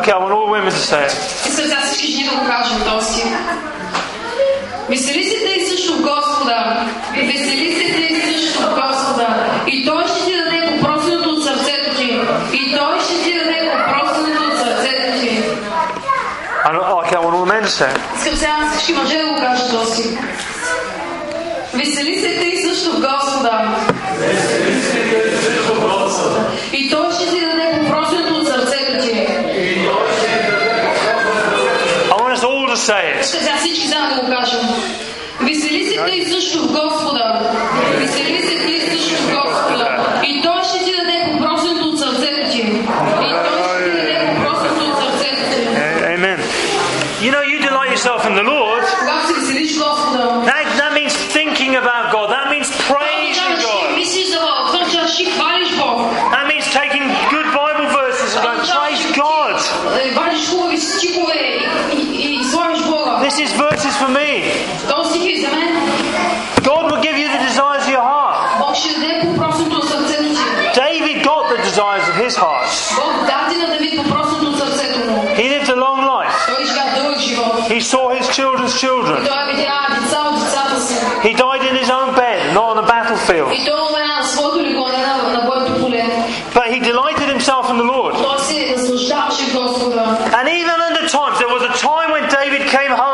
Okay, 0.00 0.12
I 0.12 0.18
want 0.18 0.32
all 0.32 0.46
the 0.46 0.52
women 0.52 0.72
to 0.72 0.78
say 0.78 1.04
it. 1.04 1.12
Искам 1.46 1.64
сега 1.64 1.80
всички 1.80 2.12
жени 2.12 2.28
да 2.28 2.36
го 2.36 2.46
кажем 2.46 2.78
този. 2.88 3.22
Весели 4.88 5.24
се 5.24 5.38
тъй 5.44 5.66
също 5.66 5.92
в 5.96 6.00
Господа. 6.00 6.86
Весели 7.14 7.72
се 7.72 7.92
тъй 7.92 8.22
също 8.34 8.60
в 8.60 8.74
Господа. 8.74 9.26
И 9.66 9.86
Той 9.86 10.04
ще 10.08 10.24
ти 10.24 10.32
даде 10.36 10.66
по 10.66 10.86
просенето 10.86 11.28
от 11.30 11.44
сърцето 11.44 11.96
ти. 11.96 12.20
И 12.52 12.76
Той 12.76 13.00
ще 13.00 13.22
ти 13.22 13.38
даде 13.38 13.72
по 13.72 13.92
просенето 13.92 14.42
от 14.44 14.58
сърцето 14.58 15.20
ти. 15.20 15.42
And 16.64 16.76
okay, 16.76 17.16
I 17.16 17.20
want 17.24 17.34
all 17.34 17.44
the 17.44 17.52
men 17.52 17.62
to 17.62 17.72
say. 17.80 17.92
Искам 18.16 18.36
сега 18.36 18.70
всички 18.72 18.92
мъже 18.92 19.18
да 19.18 19.24
го 19.24 19.36
кажат 19.36 19.70
този. 19.70 20.18
Весели 21.74 22.20
се 22.20 22.40
тъй 22.40 22.56
също 22.56 22.92
в 22.92 23.00
Господа. 23.00 23.74
И 24.68 24.79
want 32.80 32.88
us 32.88 32.90
all 32.90 32.96
to 32.96 33.02
say 33.02 33.16
it. 33.16 33.20
Искам 33.20 33.40
сега 33.40 33.56
всички 33.56 33.88
заедно 33.88 34.22
го 34.22 34.30
кажем. 34.30 34.60
Весели 35.40 35.84
се 35.86 36.32
също 36.32 36.62
в 36.62 36.72
Господа. 36.72 37.40
Весели 37.98 38.42
се 38.42 38.66
тъй 38.66 38.80
също 38.80 39.22
в 39.22 39.44
Господа. 39.44 40.20
И 40.24 40.42
Той 40.42 40.59
when 92.72 92.82
David 92.82 93.09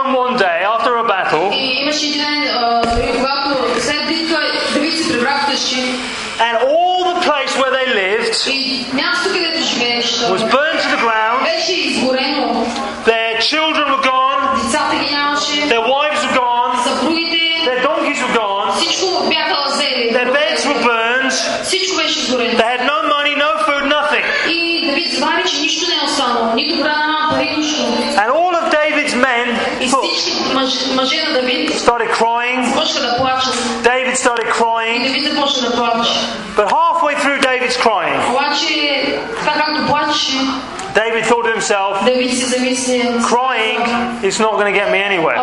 Crying 43.24 43.80
is 44.24 44.38
not 44.38 44.52
going 44.58 44.72
to 44.72 44.78
get 44.78 44.90
me 44.92 44.98
anywhere. 44.98 45.36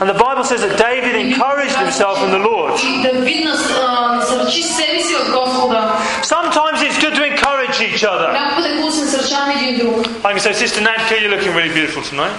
And 0.00 0.08
the 0.08 0.14
Bible 0.18 0.44
says 0.44 0.60
that 0.62 0.76
David 0.78 1.14
encouraged 1.14 1.76
himself 1.76 2.18
in 2.24 2.30
the 2.30 2.38
Lord. 2.38 2.78
Sometimes 6.24 6.80
it's 6.82 6.98
good 7.00 7.14
to 7.14 7.24
encourage 7.24 7.80
each 7.80 8.04
other. 8.04 8.28
I 10.24 10.30
can 10.32 10.40
say, 10.40 10.52
Sister 10.52 10.80
Nadka, 10.80 11.20
you're 11.20 11.30
looking 11.30 11.54
really 11.54 11.72
beautiful 11.72 12.02
tonight. 12.02 12.32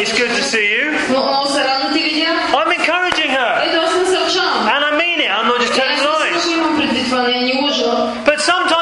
It's 0.00 0.12
good 0.18 0.30
to 0.36 0.42
see 0.42 0.66
you. 0.74 0.90
I'm 2.56 2.72
encouraging 2.72 3.30
her. 3.30 3.52
And 4.74 4.82
I 4.84 4.90
mean 4.98 5.20
it, 5.20 5.30
I'm 5.30 5.46
not 5.46 5.60
just 5.60 5.74
telling 5.74 5.98
lies. 6.02 6.42
But 8.26 8.40
sometimes 8.40 8.79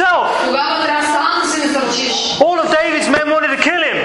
himself. 0.00 0.32
All 2.40 2.58
of 2.58 2.72
David's 2.72 3.08
men 3.08 3.30
wanted 3.30 3.48
to 3.56 3.62
kill 3.62 3.82
him. 3.82 3.96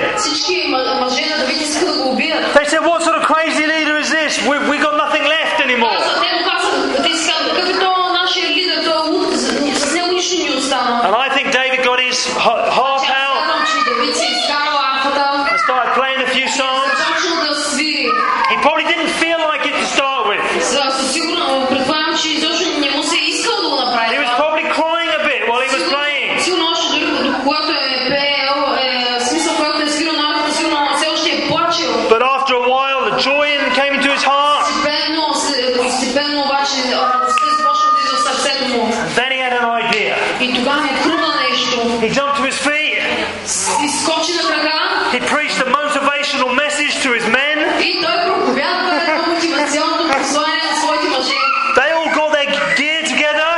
They 2.53 2.65
said, 2.65 2.81
What 2.81 3.01
sort 3.03 3.15
of 3.17 3.23
crazy 3.23 3.65
leader 3.65 3.97
is 3.97 4.09
this? 4.09 4.39
We, 4.47 4.57
we 4.69 4.77
got 4.77 4.97
nothing 4.97 5.23
left 5.23 5.61
anymore. 5.61 5.95
And 11.05 11.15
I 11.15 11.29
think 11.33 11.51
David 11.53 11.85
got 11.85 11.99
his 11.99 12.25
heart 12.27 12.69
came 33.75 33.93
into 33.93 34.07
his 34.07 34.23
heart. 34.23 34.63
Then 39.19 39.31
he 39.35 39.39
had 39.43 39.51
an 39.51 39.67
idea. 39.67 40.15
He 40.39 42.07
jumped 42.15 42.39
to 42.39 42.43
his 42.47 42.55
feet. 42.55 43.03
He 45.11 45.19
preached 45.27 45.59
a 45.59 45.67
motivational 45.67 46.55
message 46.55 47.03
to 47.03 47.11
his 47.11 47.27
men. 47.27 47.59
They 51.75 51.91
all 51.91 52.07
got 52.15 52.31
their 52.31 52.47
gear 52.79 53.03
together. 53.03 53.51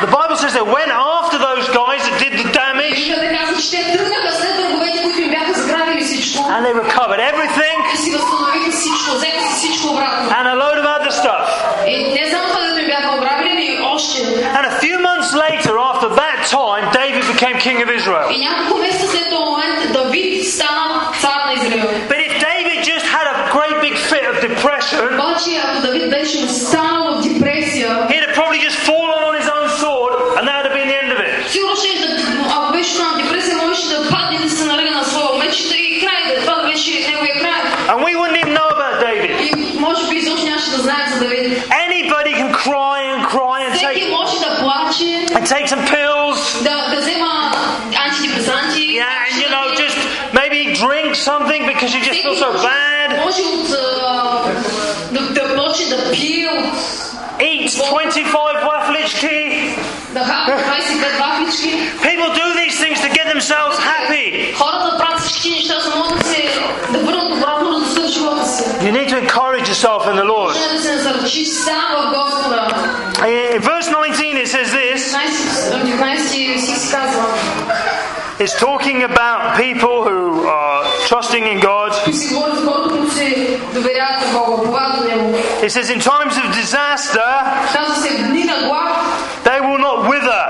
The 0.00 0.06
Bible 0.06 0.36
says 0.36 0.54
they 0.54 0.62
went 0.62 0.89
king 17.60 17.82
of 17.82 17.88
Israel. 17.90 18.28
But 22.08 22.18
if 22.18 22.32
David 22.40 22.84
just 22.84 23.06
had 23.06 23.26
a 23.28 23.36
great 23.52 23.76
big 23.80 23.96
fit 23.98 24.24
of 24.24 24.40
depression, 24.40 25.16
yourself 69.80 70.06
in 70.08 70.16
the 70.16 70.24
Lord. 70.24 70.54
Eh, 70.56 70.60
eh, 73.24 73.56
in 73.56 73.62
verse 73.62 73.88
19 73.88 74.36
it 74.36 74.48
says 74.48 74.70
this. 74.72 75.14
It's 78.38 78.58
talking 78.58 79.04
about 79.04 79.56
people 79.56 80.04
who 80.04 80.44
are 80.46 80.84
trusting 81.06 81.46
in 81.46 81.60
God. 81.60 81.92
It 85.62 85.70
says, 85.70 85.90
in 85.90 86.00
times 86.00 86.36
of 86.36 86.44
disaster, 86.54 87.20
they 89.44 89.60
will 89.60 89.78
not 89.78 90.08
wither. 90.08 90.44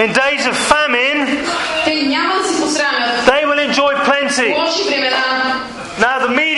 In 0.00 0.12
days 0.12 0.46
of 0.46 0.56
famine, 0.56 1.26
they 1.84 3.44
will 3.44 3.58
enjoy 3.58 3.94
plenty. 4.04 4.54
Now, 6.00 6.18
the 6.26 6.34
meaning 6.34 6.51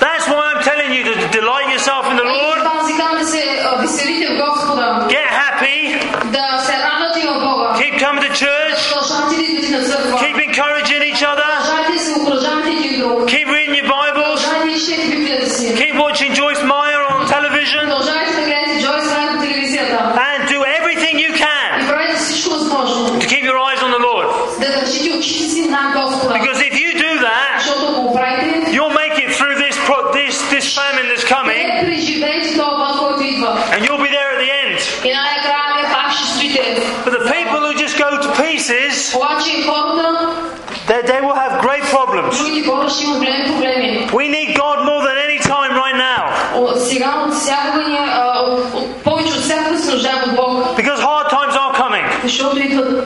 that's 0.00 0.26
why 0.28 0.52
I'm 0.54 0.62
telling 0.62 0.92
you 0.92 1.04
to 1.04 1.14
delight 1.30 1.72
yourself 1.72 2.06
in 2.10 2.16
the 2.16 2.24
Lord. 2.24 2.58
Get 5.10 5.26
happy. 5.28 5.51
show 52.32 52.54
do 52.54 52.60
Ítalo 52.60 53.04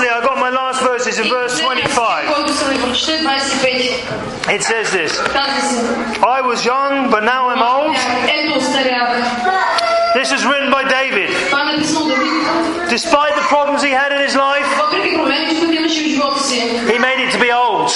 lastly, 0.00 0.16
I 0.16 0.24
got 0.24 0.38
my 0.38 0.50
last 0.50 0.82
verses 0.82 1.18
in 1.18 1.28
verse 1.28 1.60
25. 1.60 2.24
It 4.48 4.62
says 4.62 4.90
this. 4.92 5.18
I 6.22 6.40
was 6.40 6.64
young, 6.64 7.10
but 7.10 7.24
now 7.24 7.48
I'm 7.48 7.60
old. 7.60 7.94
This 10.14 10.32
is 10.32 10.44
written 10.46 10.70
by 10.70 10.88
David. 10.88 11.30
Despite 12.88 13.34
the 13.36 13.42
problems 13.42 13.82
he 13.82 13.90
had 13.90 14.12
in 14.12 14.20
his 14.20 14.34
life, 14.34 14.66
he 16.88 16.98
made 16.98 17.20
it 17.20 17.32
to 17.32 17.40
be 17.40 17.52
old. 17.52 17.90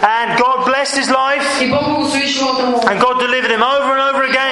And 0.00 0.38
God 0.38 0.64
blessed 0.66 0.96
his 0.96 1.10
life, 1.10 1.44
and 1.60 3.00
God 3.00 3.20
delivered 3.20 3.50
him 3.50 3.62
over 3.62 3.92
and 3.92 4.00
over 4.00 4.24
again. 4.24 4.47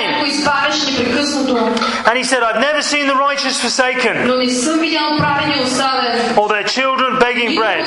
And 2.07 2.17
he 2.17 2.25
said, 2.25 2.43
I've 2.43 2.61
never 2.61 2.83
seen 2.83 3.07
the 3.07 3.15
righteous 3.15 3.61
forsaken, 3.61 4.29
or 6.39 6.49
their 6.49 6.65
children 6.65 7.19
begging 7.19 7.57
bread. 7.57 7.87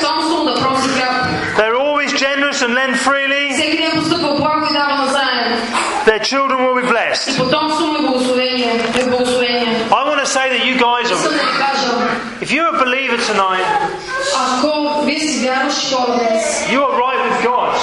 They're 1.56 1.76
always 1.76 2.12
generous 2.12 2.62
and 2.62 2.74
lend 2.74 2.96
freely. 2.98 3.52
Their 6.06 6.18
children 6.20 6.64
will 6.64 6.74
be 6.80 6.86
blessed. 6.88 7.38
I 9.92 10.02
want 10.06 10.20
to 10.20 10.26
say 10.26 10.48
that 10.50 10.64
you 10.64 10.76
guys 10.78 11.10
are, 11.12 11.18
if 12.40 12.50
you're 12.50 12.68
a 12.74 12.78
believer 12.78 13.16
tonight, 13.18 13.64
you 16.70 16.82
are 16.82 16.98
right 16.98 17.20
with 17.30 17.44
God. 17.44 17.76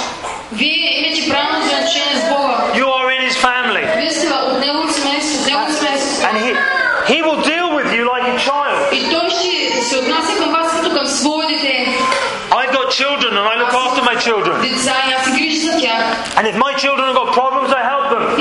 I've 12.50 12.72
got 12.72 12.90
children 12.90 13.36
and 13.36 13.44
I 13.46 13.56
look 13.58 13.72
after 13.74 14.02
my 14.02 14.14
children. 14.16 14.56
And 16.36 16.46
if 16.46 16.56
my 16.56 16.72
children 16.74 17.06
have 17.08 17.16
got 17.16 17.32
problems, 17.34 17.70
I 17.72 17.82
help 17.82 18.10
them. 18.10 18.36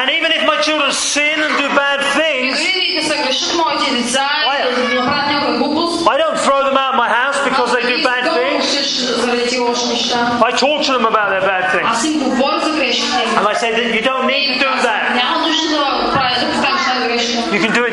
And 0.00 0.10
even 0.10 0.30
if 0.32 0.42
my 0.46 0.58
children 0.60 0.92
sin 0.92 1.40
and 1.42 1.52
do 1.58 1.68
bad 1.76 2.00
things, 2.16 2.56
I, 4.48 4.56
I 6.08 6.16
don't 6.16 6.38
throw 6.38 6.64
them 6.64 6.76
out 6.76 6.94
of 6.94 6.98
my 6.98 7.08
house 7.08 7.36
because 7.44 7.72
they 7.74 7.82
do 7.82 8.02
bad 8.04 8.24
things. 8.34 8.64
I 10.42 10.50
talk 10.56 10.84
to 10.86 10.92
them 10.92 11.04
about 11.06 11.28
their 11.30 11.40
bad 11.42 11.70
things. 11.72 11.88
And 13.38 13.46
I 13.46 13.54
say 13.54 13.70
that 13.72 13.94
you 13.94 14.02
don't 14.02 14.26
need 14.26 14.54
to 14.54 14.58
do 14.60 14.70
that. 14.88 15.16
You 17.52 17.60
can 17.60 17.72
do 17.72 17.84
it 17.84 17.87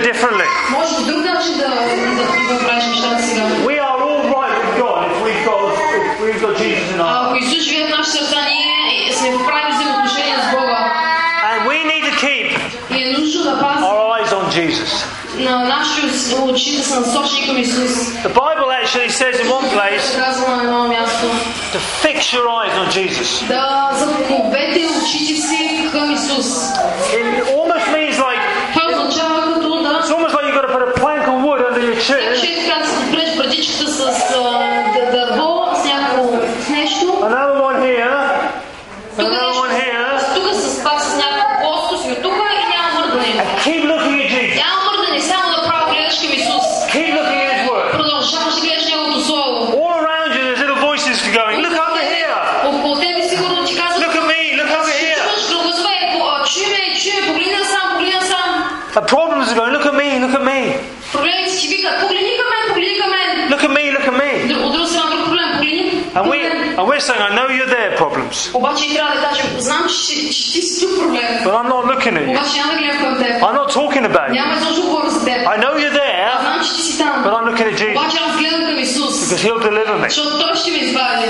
saying, 67.07 67.23
I 67.23 67.31
know 67.37 67.49
you're 67.49 67.67
there. 67.67 67.97
Problems, 67.99 68.55
Обаче 68.55 68.85
и 68.87 68.95
трябва 68.97 69.15
да 69.15 69.23
кажем, 69.29 69.47
знам, 69.59 69.87
че, 69.89 70.15
че 70.17 70.53
ти 70.53 70.63
си 70.63 70.81
тук 70.87 70.99
проблем. 70.99 71.23
but 71.45 71.55
I'm 71.55 71.69
not 71.69 71.85
looking 71.93 72.15
at 72.19 72.27
you. 72.27 72.31
Обаче 72.31 72.57
няма 72.61 72.73
да 72.73 72.79
гледам 72.79 72.99
към 73.03 73.19
теб. 73.23 73.43
I'm 73.43 73.55
not 73.61 73.71
talking 73.73 74.05
about 74.13 74.29
you. 74.29 74.33
Няма 74.33 74.55
изобщо 74.55 74.81
да 74.83 74.89
говоря 74.89 75.11
за 75.11 75.25
теб. 75.25 75.37
I 75.47 75.57
know 75.63 75.73
you're 75.83 75.93
there, 76.05 76.41
Знам, 76.41 76.61
че 76.65 76.75
ти 76.75 76.83
си 76.83 76.99
там. 76.99 77.25
but 77.25 77.33
I'm 77.33 77.45
looking 77.55 77.67
at 77.73 77.79
Jesus 77.79 77.99
Обаче 77.99 78.19
аз 78.31 78.37
гледам 78.39 78.61
към 78.67 78.79
Исус. 78.79 79.15
because 79.15 79.43
He'll 79.47 79.63
deliver 79.71 79.95
me. 80.01 80.09
Защото 80.09 80.41
Той 80.41 80.57
ще 80.57 80.71
ме 80.71 80.77
извади. 80.79 81.27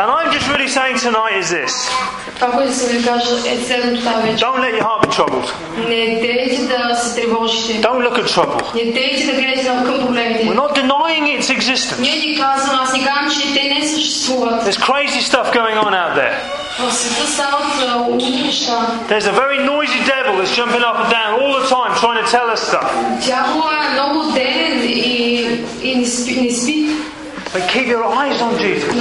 And 0.00 0.06
I'm 0.16 0.28
just 0.36 0.46
really 0.52 0.68
saying 0.78 0.96
tonight 1.06 1.34
is 1.42 1.48
this: 1.58 1.72
Don't 4.39 4.59
let 4.61 4.73
your 4.73 4.83
heart 4.83 5.01
be 5.03 5.09
troubled. 5.09 5.45
Don't 7.81 8.03
look 8.03 8.17
at 8.19 8.27
trouble. 8.27 8.59
We're 10.47 10.53
not 10.53 10.75
denying 10.75 11.27
its 11.27 11.49
existence. 11.49 12.01
There's 14.63 14.77
crazy 14.77 15.21
stuff 15.21 15.53
going 15.53 15.77
on 15.77 15.93
out 15.93 16.15
there. 16.15 16.35
There's 19.07 19.27
a 19.27 19.31
very 19.31 19.59
noisy 19.63 20.03
devil 20.05 20.35
that's 20.37 20.53
jumping 20.53 20.83
up 20.83 20.97
and 20.99 21.09
down 21.11 21.39
all 21.39 21.53
the 21.61 21.65
time 21.69 21.95
trying 22.03 22.19
to 22.23 22.29
tell 22.29 22.49
us 22.49 22.61
stuff. 22.67 22.91
But 27.55 27.69
keep 27.69 27.87
your 27.87 28.03
eyes 28.03 28.41
on 28.41 28.59
Jesus. 28.59 28.91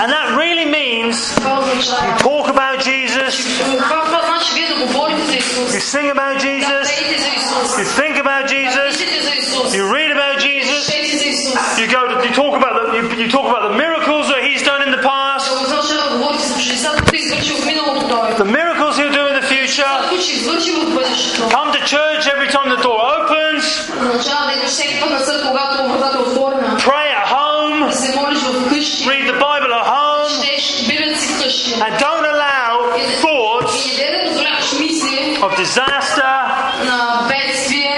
And 0.00 0.08
that 0.08 0.32
really 0.40 0.64
means 0.64 1.36
you 1.36 1.44
talk 2.16 2.48
about 2.48 2.80
Jesus, 2.80 3.44
you 5.74 5.80
sing 5.80 6.08
about 6.08 6.40
Jesus, 6.40 6.88
you 7.76 7.84
think 7.84 8.16
about 8.16 8.48
Jesus, 8.48 8.96
you 9.74 9.92
read 9.92 10.10
about 10.10 10.40
Jesus, 10.40 10.88
you 11.78 11.86
go 11.92 12.16
to, 12.16 12.26
you 12.26 12.32
talk 12.32 12.56
about 12.56 12.72
the, 12.80 12.96
you, 12.96 13.24
you 13.24 13.30
talk 13.30 13.44
about 13.44 13.70
the 13.70 13.76
miracles 13.76 14.28
that 14.28 14.42
he's 14.42 14.62
done 14.62 14.80
in 14.80 14.90
the 14.90 15.04
past. 15.04 15.52
The 18.38 18.44
miracles 18.44 18.77
Come 21.50 21.72
to 21.72 21.78
church 21.86 22.26
every 22.26 22.48
time 22.48 22.68
the 22.68 22.76
door 22.82 22.98
opens. 22.98 23.86
Pray 26.82 27.10
at 27.10 27.26
home. 27.26 27.82
Read 29.08 29.26
the 29.28 29.38
Bible 29.38 29.72
at 29.72 29.86
home. 29.86 30.26
And 31.82 31.94
don't 32.00 32.24
allow 32.24 32.90
thoughts 33.22 33.98
of 35.42 35.56
disaster 35.56 36.22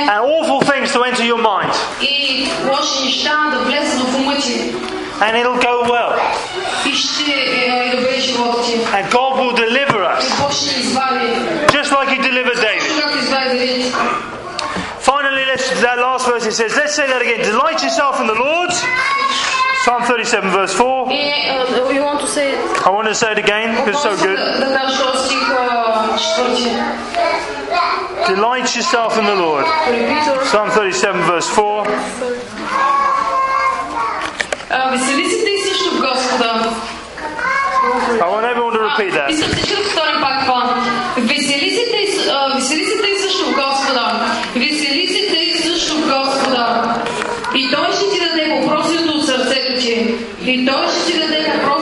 and 0.08 0.20
awful 0.20 0.60
things 0.62 0.92
to 0.92 1.02
enter 1.04 1.24
your 1.24 1.38
mind. 1.40 1.72
And 5.22 5.36
it'll 5.36 5.58
go 5.60 5.82
well. 5.82 6.12
And 8.94 9.10
God 9.12 9.38
will 9.38 9.54
deliver 9.54 10.02
us. 10.04 10.24
last 16.19 16.25
verse 16.27 16.45
it 16.45 16.53
says, 16.53 16.75
let's 16.75 16.95
say 16.95 17.07
that 17.07 17.21
again. 17.21 17.39
Delight 17.39 17.83
yourself 17.83 18.19
in 18.19 18.27
the 18.27 18.35
Lord. 18.35 18.71
Psalm 19.85 20.01
37, 20.03 20.49
verse 20.49 20.73
4. 20.73 21.11
И 21.11 21.15
е, 21.15 21.65
you 21.93 22.01
want 22.01 22.19
to 22.19 22.27
say 22.27 22.57
I 22.85 22.89
want 22.89 23.07
to 23.07 23.15
say 23.15 23.31
it 23.31 23.37
again 23.37 23.75
because 23.75 23.95
it's 23.95 24.03
so 24.03 24.15
good. 24.17 24.37
Да, 24.37 24.65
да 24.65 24.75
кажеш 24.75 24.97
този 24.99 25.25
стих 25.25 25.49
а, 25.49 26.17
четвърти. 26.17 26.69
Delight 28.27 28.67
yourself 28.77 29.11
in 29.19 29.25
the 29.25 29.37
Lord. 29.45 29.65
Repeat 29.87 30.25
Psalm 30.51 30.69
37, 30.71 31.21
verse 31.31 31.49
4. 31.49 31.87
А, 34.69 34.89
Весели 34.89 35.25
се 35.29 35.45
ти 35.45 35.69
също 35.69 35.91
в 35.91 36.01
Господа. 36.01 36.73
I 38.25 38.27
want 38.33 38.45
everyone 38.51 38.73
to 38.77 38.81
repeat 38.89 39.11
that. 39.13 39.29
Искам 39.29 39.51
всички 39.51 39.75
да 39.75 39.83
повторим 39.83 40.21
пак 40.21 40.45
това. 40.45 40.75
Весели 41.17 41.69
се 41.75 41.83
тъй, 41.91 42.31
а, 42.33 42.55
весели 42.55 42.85
се 42.85 43.01
тъй 43.01 43.17
също 43.17 43.45
в 43.45 43.55
Господа. 43.55 44.05
Весели 44.55 44.95
Господа. 46.10 46.94
И 47.54 47.70
Той 47.70 47.92
ще 47.92 48.10
ти 48.10 48.20
даде 48.20 48.60
попросеното 48.60 49.18
от 49.18 49.26
сърцето 49.26 49.80
ти. 49.80 50.14
И 50.46 50.66
Той 50.66 50.88
ще 50.88 51.12
ти 51.12 51.18
даде 51.18 51.52
попросеното 51.54 51.79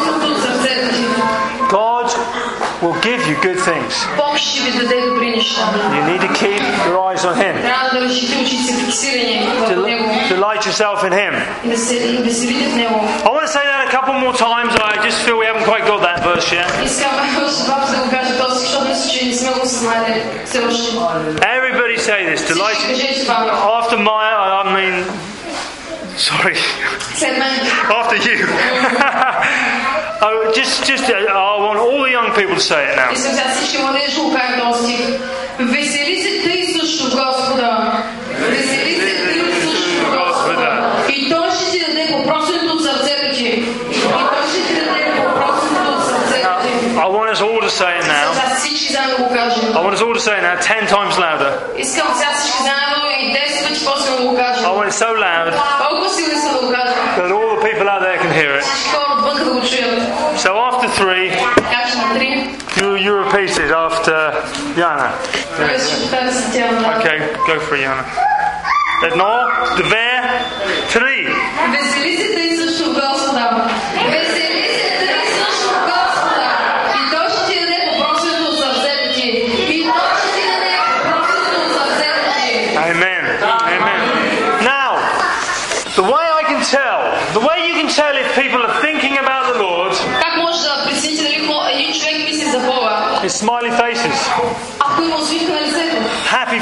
will 2.83 2.99
give 3.01 3.27
you 3.27 3.35
good 3.43 3.59
things. 3.59 3.95
You 5.97 6.05
need 6.07 6.21
to 6.23 6.33
keep 6.35 6.63
your 6.87 7.01
eyes 7.01 7.25
on 7.25 7.37
Him. 7.37 7.55
Del- 9.69 9.83
delight 10.29 10.65
yourself 10.67 11.03
in 11.05 11.13
Him. 11.13 11.35
I 13.27 13.29
want 13.31 13.47
to 13.47 13.53
say 13.53 13.63
that 13.65 13.89
a 13.89 13.91
couple 13.91 14.15
more 14.15 14.33
times. 14.33 14.75
I 14.79 15.03
just 15.05 15.23
feel 15.23 15.39
we 15.39 15.47
haven't 15.47 15.65
quite 15.65 15.85
got 15.87 16.01
that 16.03 16.23
verse 16.23 16.51
yet. 16.53 16.69
Everybody 21.43 21.97
say 21.99 22.27
this. 22.27 22.47
Delight. 22.47 22.77
After 23.29 23.97
Maya, 23.99 24.63
I 24.63 24.65
mean, 24.71 25.05
sorry. 26.17 26.55
After 27.91 28.17
you. 28.23 30.05
oh, 30.22 30.52
just, 30.56 30.86
just, 30.86 31.06
uh, 31.10 31.14
I 31.14 31.58
want 31.66 31.80
all 31.80 32.02
the 32.06 32.12
young 32.18 32.30
people 32.40 32.56
to 32.56 32.66
say 32.72 32.82
it 32.90 32.96
now. 32.98 33.14
Искам 33.14 33.32
сега 33.34 33.50
всички 33.56 33.78
младежи 33.82 34.16
да 34.16 34.22
го 34.22 34.34
кажат 34.34 34.60
този 34.62 34.84
стих. 34.84 35.20
Весели 35.60 36.16
се 36.22 36.44
тъй 36.50 36.64
също 36.80 37.04
Господа. 37.04 38.04
Весели 38.40 38.96
се 38.96 39.16
тъй 39.24 39.62
също 39.62 40.06
Господа. 40.18 40.92
И 41.10 41.30
Той 41.30 41.52
ще 41.52 41.72
ти 41.72 41.80
даде 41.80 42.08
попросеното 42.12 42.76
от 42.76 42.84
сърцето 42.84 43.36
ти. 43.36 43.46
И 43.46 44.02
Той 44.02 44.42
ще 44.50 44.68
ти 44.68 44.74
даде 44.74 45.14
попросеното 45.18 45.92
от 45.98 46.04
сърцето 46.06 46.50
ти. 46.62 46.70
I 47.04 47.08
want 47.16 47.30
us 47.36 47.42
all 47.42 47.60
to 47.68 47.72
say 47.82 47.92
it 48.00 48.06
now. 48.16 48.34
Сега 48.34 48.56
всички 48.56 48.94
заедно 48.94 49.18
да 49.18 49.24
го 49.24 49.30
кажем. 49.34 49.64
I 49.74 49.80
want 49.86 49.94
us 49.98 50.02
all 50.06 50.14
to 50.20 50.24
say 50.28 50.36
it 50.40 50.44
now, 50.50 50.56
ten 50.72 50.84
times 50.96 51.14
louder. 51.24 51.52
Искам 51.78 52.08
сега 52.18 52.32
всички 52.34 52.58
заедно 52.64 53.04
и 53.20 53.34
10 53.34 53.68
пъти 53.68 53.86
после 53.86 54.12
да 54.18 54.24
го 54.28 54.36
кажем. 54.36 54.66
I 54.66 54.70
want 54.78 54.90
it 54.92 54.96
so 55.04 55.10
loud 55.24 55.54
Толкова 55.90 56.10
силно 56.10 56.34
искам 56.34 56.54
да 56.54 56.60
го 56.66 56.72
кажем. 56.74 56.96
that 57.18 57.32
all 57.38 57.50
the 57.56 57.62
people 57.68 57.88
out 57.94 58.02
there 58.08 58.18
can 58.24 58.32
hear 58.42 58.52
it. 58.60 58.62
Всички 58.62 58.90
хора 59.38 59.38
отвън 59.38 59.38
да 59.48 59.54
го 59.54 59.60
чуят. 59.68 60.02
So 60.38 60.50
after 60.70 60.88
three, 60.90 61.32
Кажеш 61.56 61.96
на 61.96 62.14
три. 62.14 62.50
you, 62.78 62.96
you 63.06 63.12
repeat 63.24 63.50
it 63.50 63.72
after 63.72 64.34
Jana. 64.78 65.10
Той 65.58 65.80
ще 65.80 66.02
повтаря 66.02 66.32
след 66.32 66.54
тях. 66.54 66.72
Okay, 66.72 67.20
go 67.48 67.60
for 67.60 67.76
it, 67.76 67.84
Jana. 67.88 68.04
Едно, 69.04 69.48
две, 69.78 70.22
три. 70.94 71.36
Весели 71.72 72.18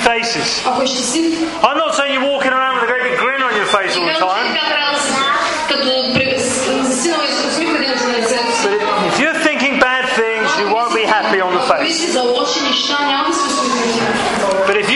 faces. 0.07 0.63
I'm 1.67 1.77
not 1.77 1.95
saying 1.99 2.15
you're 2.15 2.31
walking 2.31 2.53
around 2.55 2.79
with 2.79 2.85
a 2.87 2.93
great 2.93 3.03
big 3.11 3.19
grin 3.19 3.43
on 3.43 3.55
your 3.59 3.67
face 3.67 3.97
all 3.99 4.07
the 4.07 4.15
time. 4.15 4.55
But 8.63 8.73
if 9.11 9.19
you're 9.21 9.35
thinking 9.43 9.79
bad 9.83 10.07
things, 10.15 10.49
you 10.59 10.73
won't 10.73 10.95
be 10.95 11.03
happy 11.03 11.41
on 11.41 11.53
the 11.55 11.61
face. 11.67 12.15
But 14.67 14.77
if 14.79 14.91
you 14.91 14.96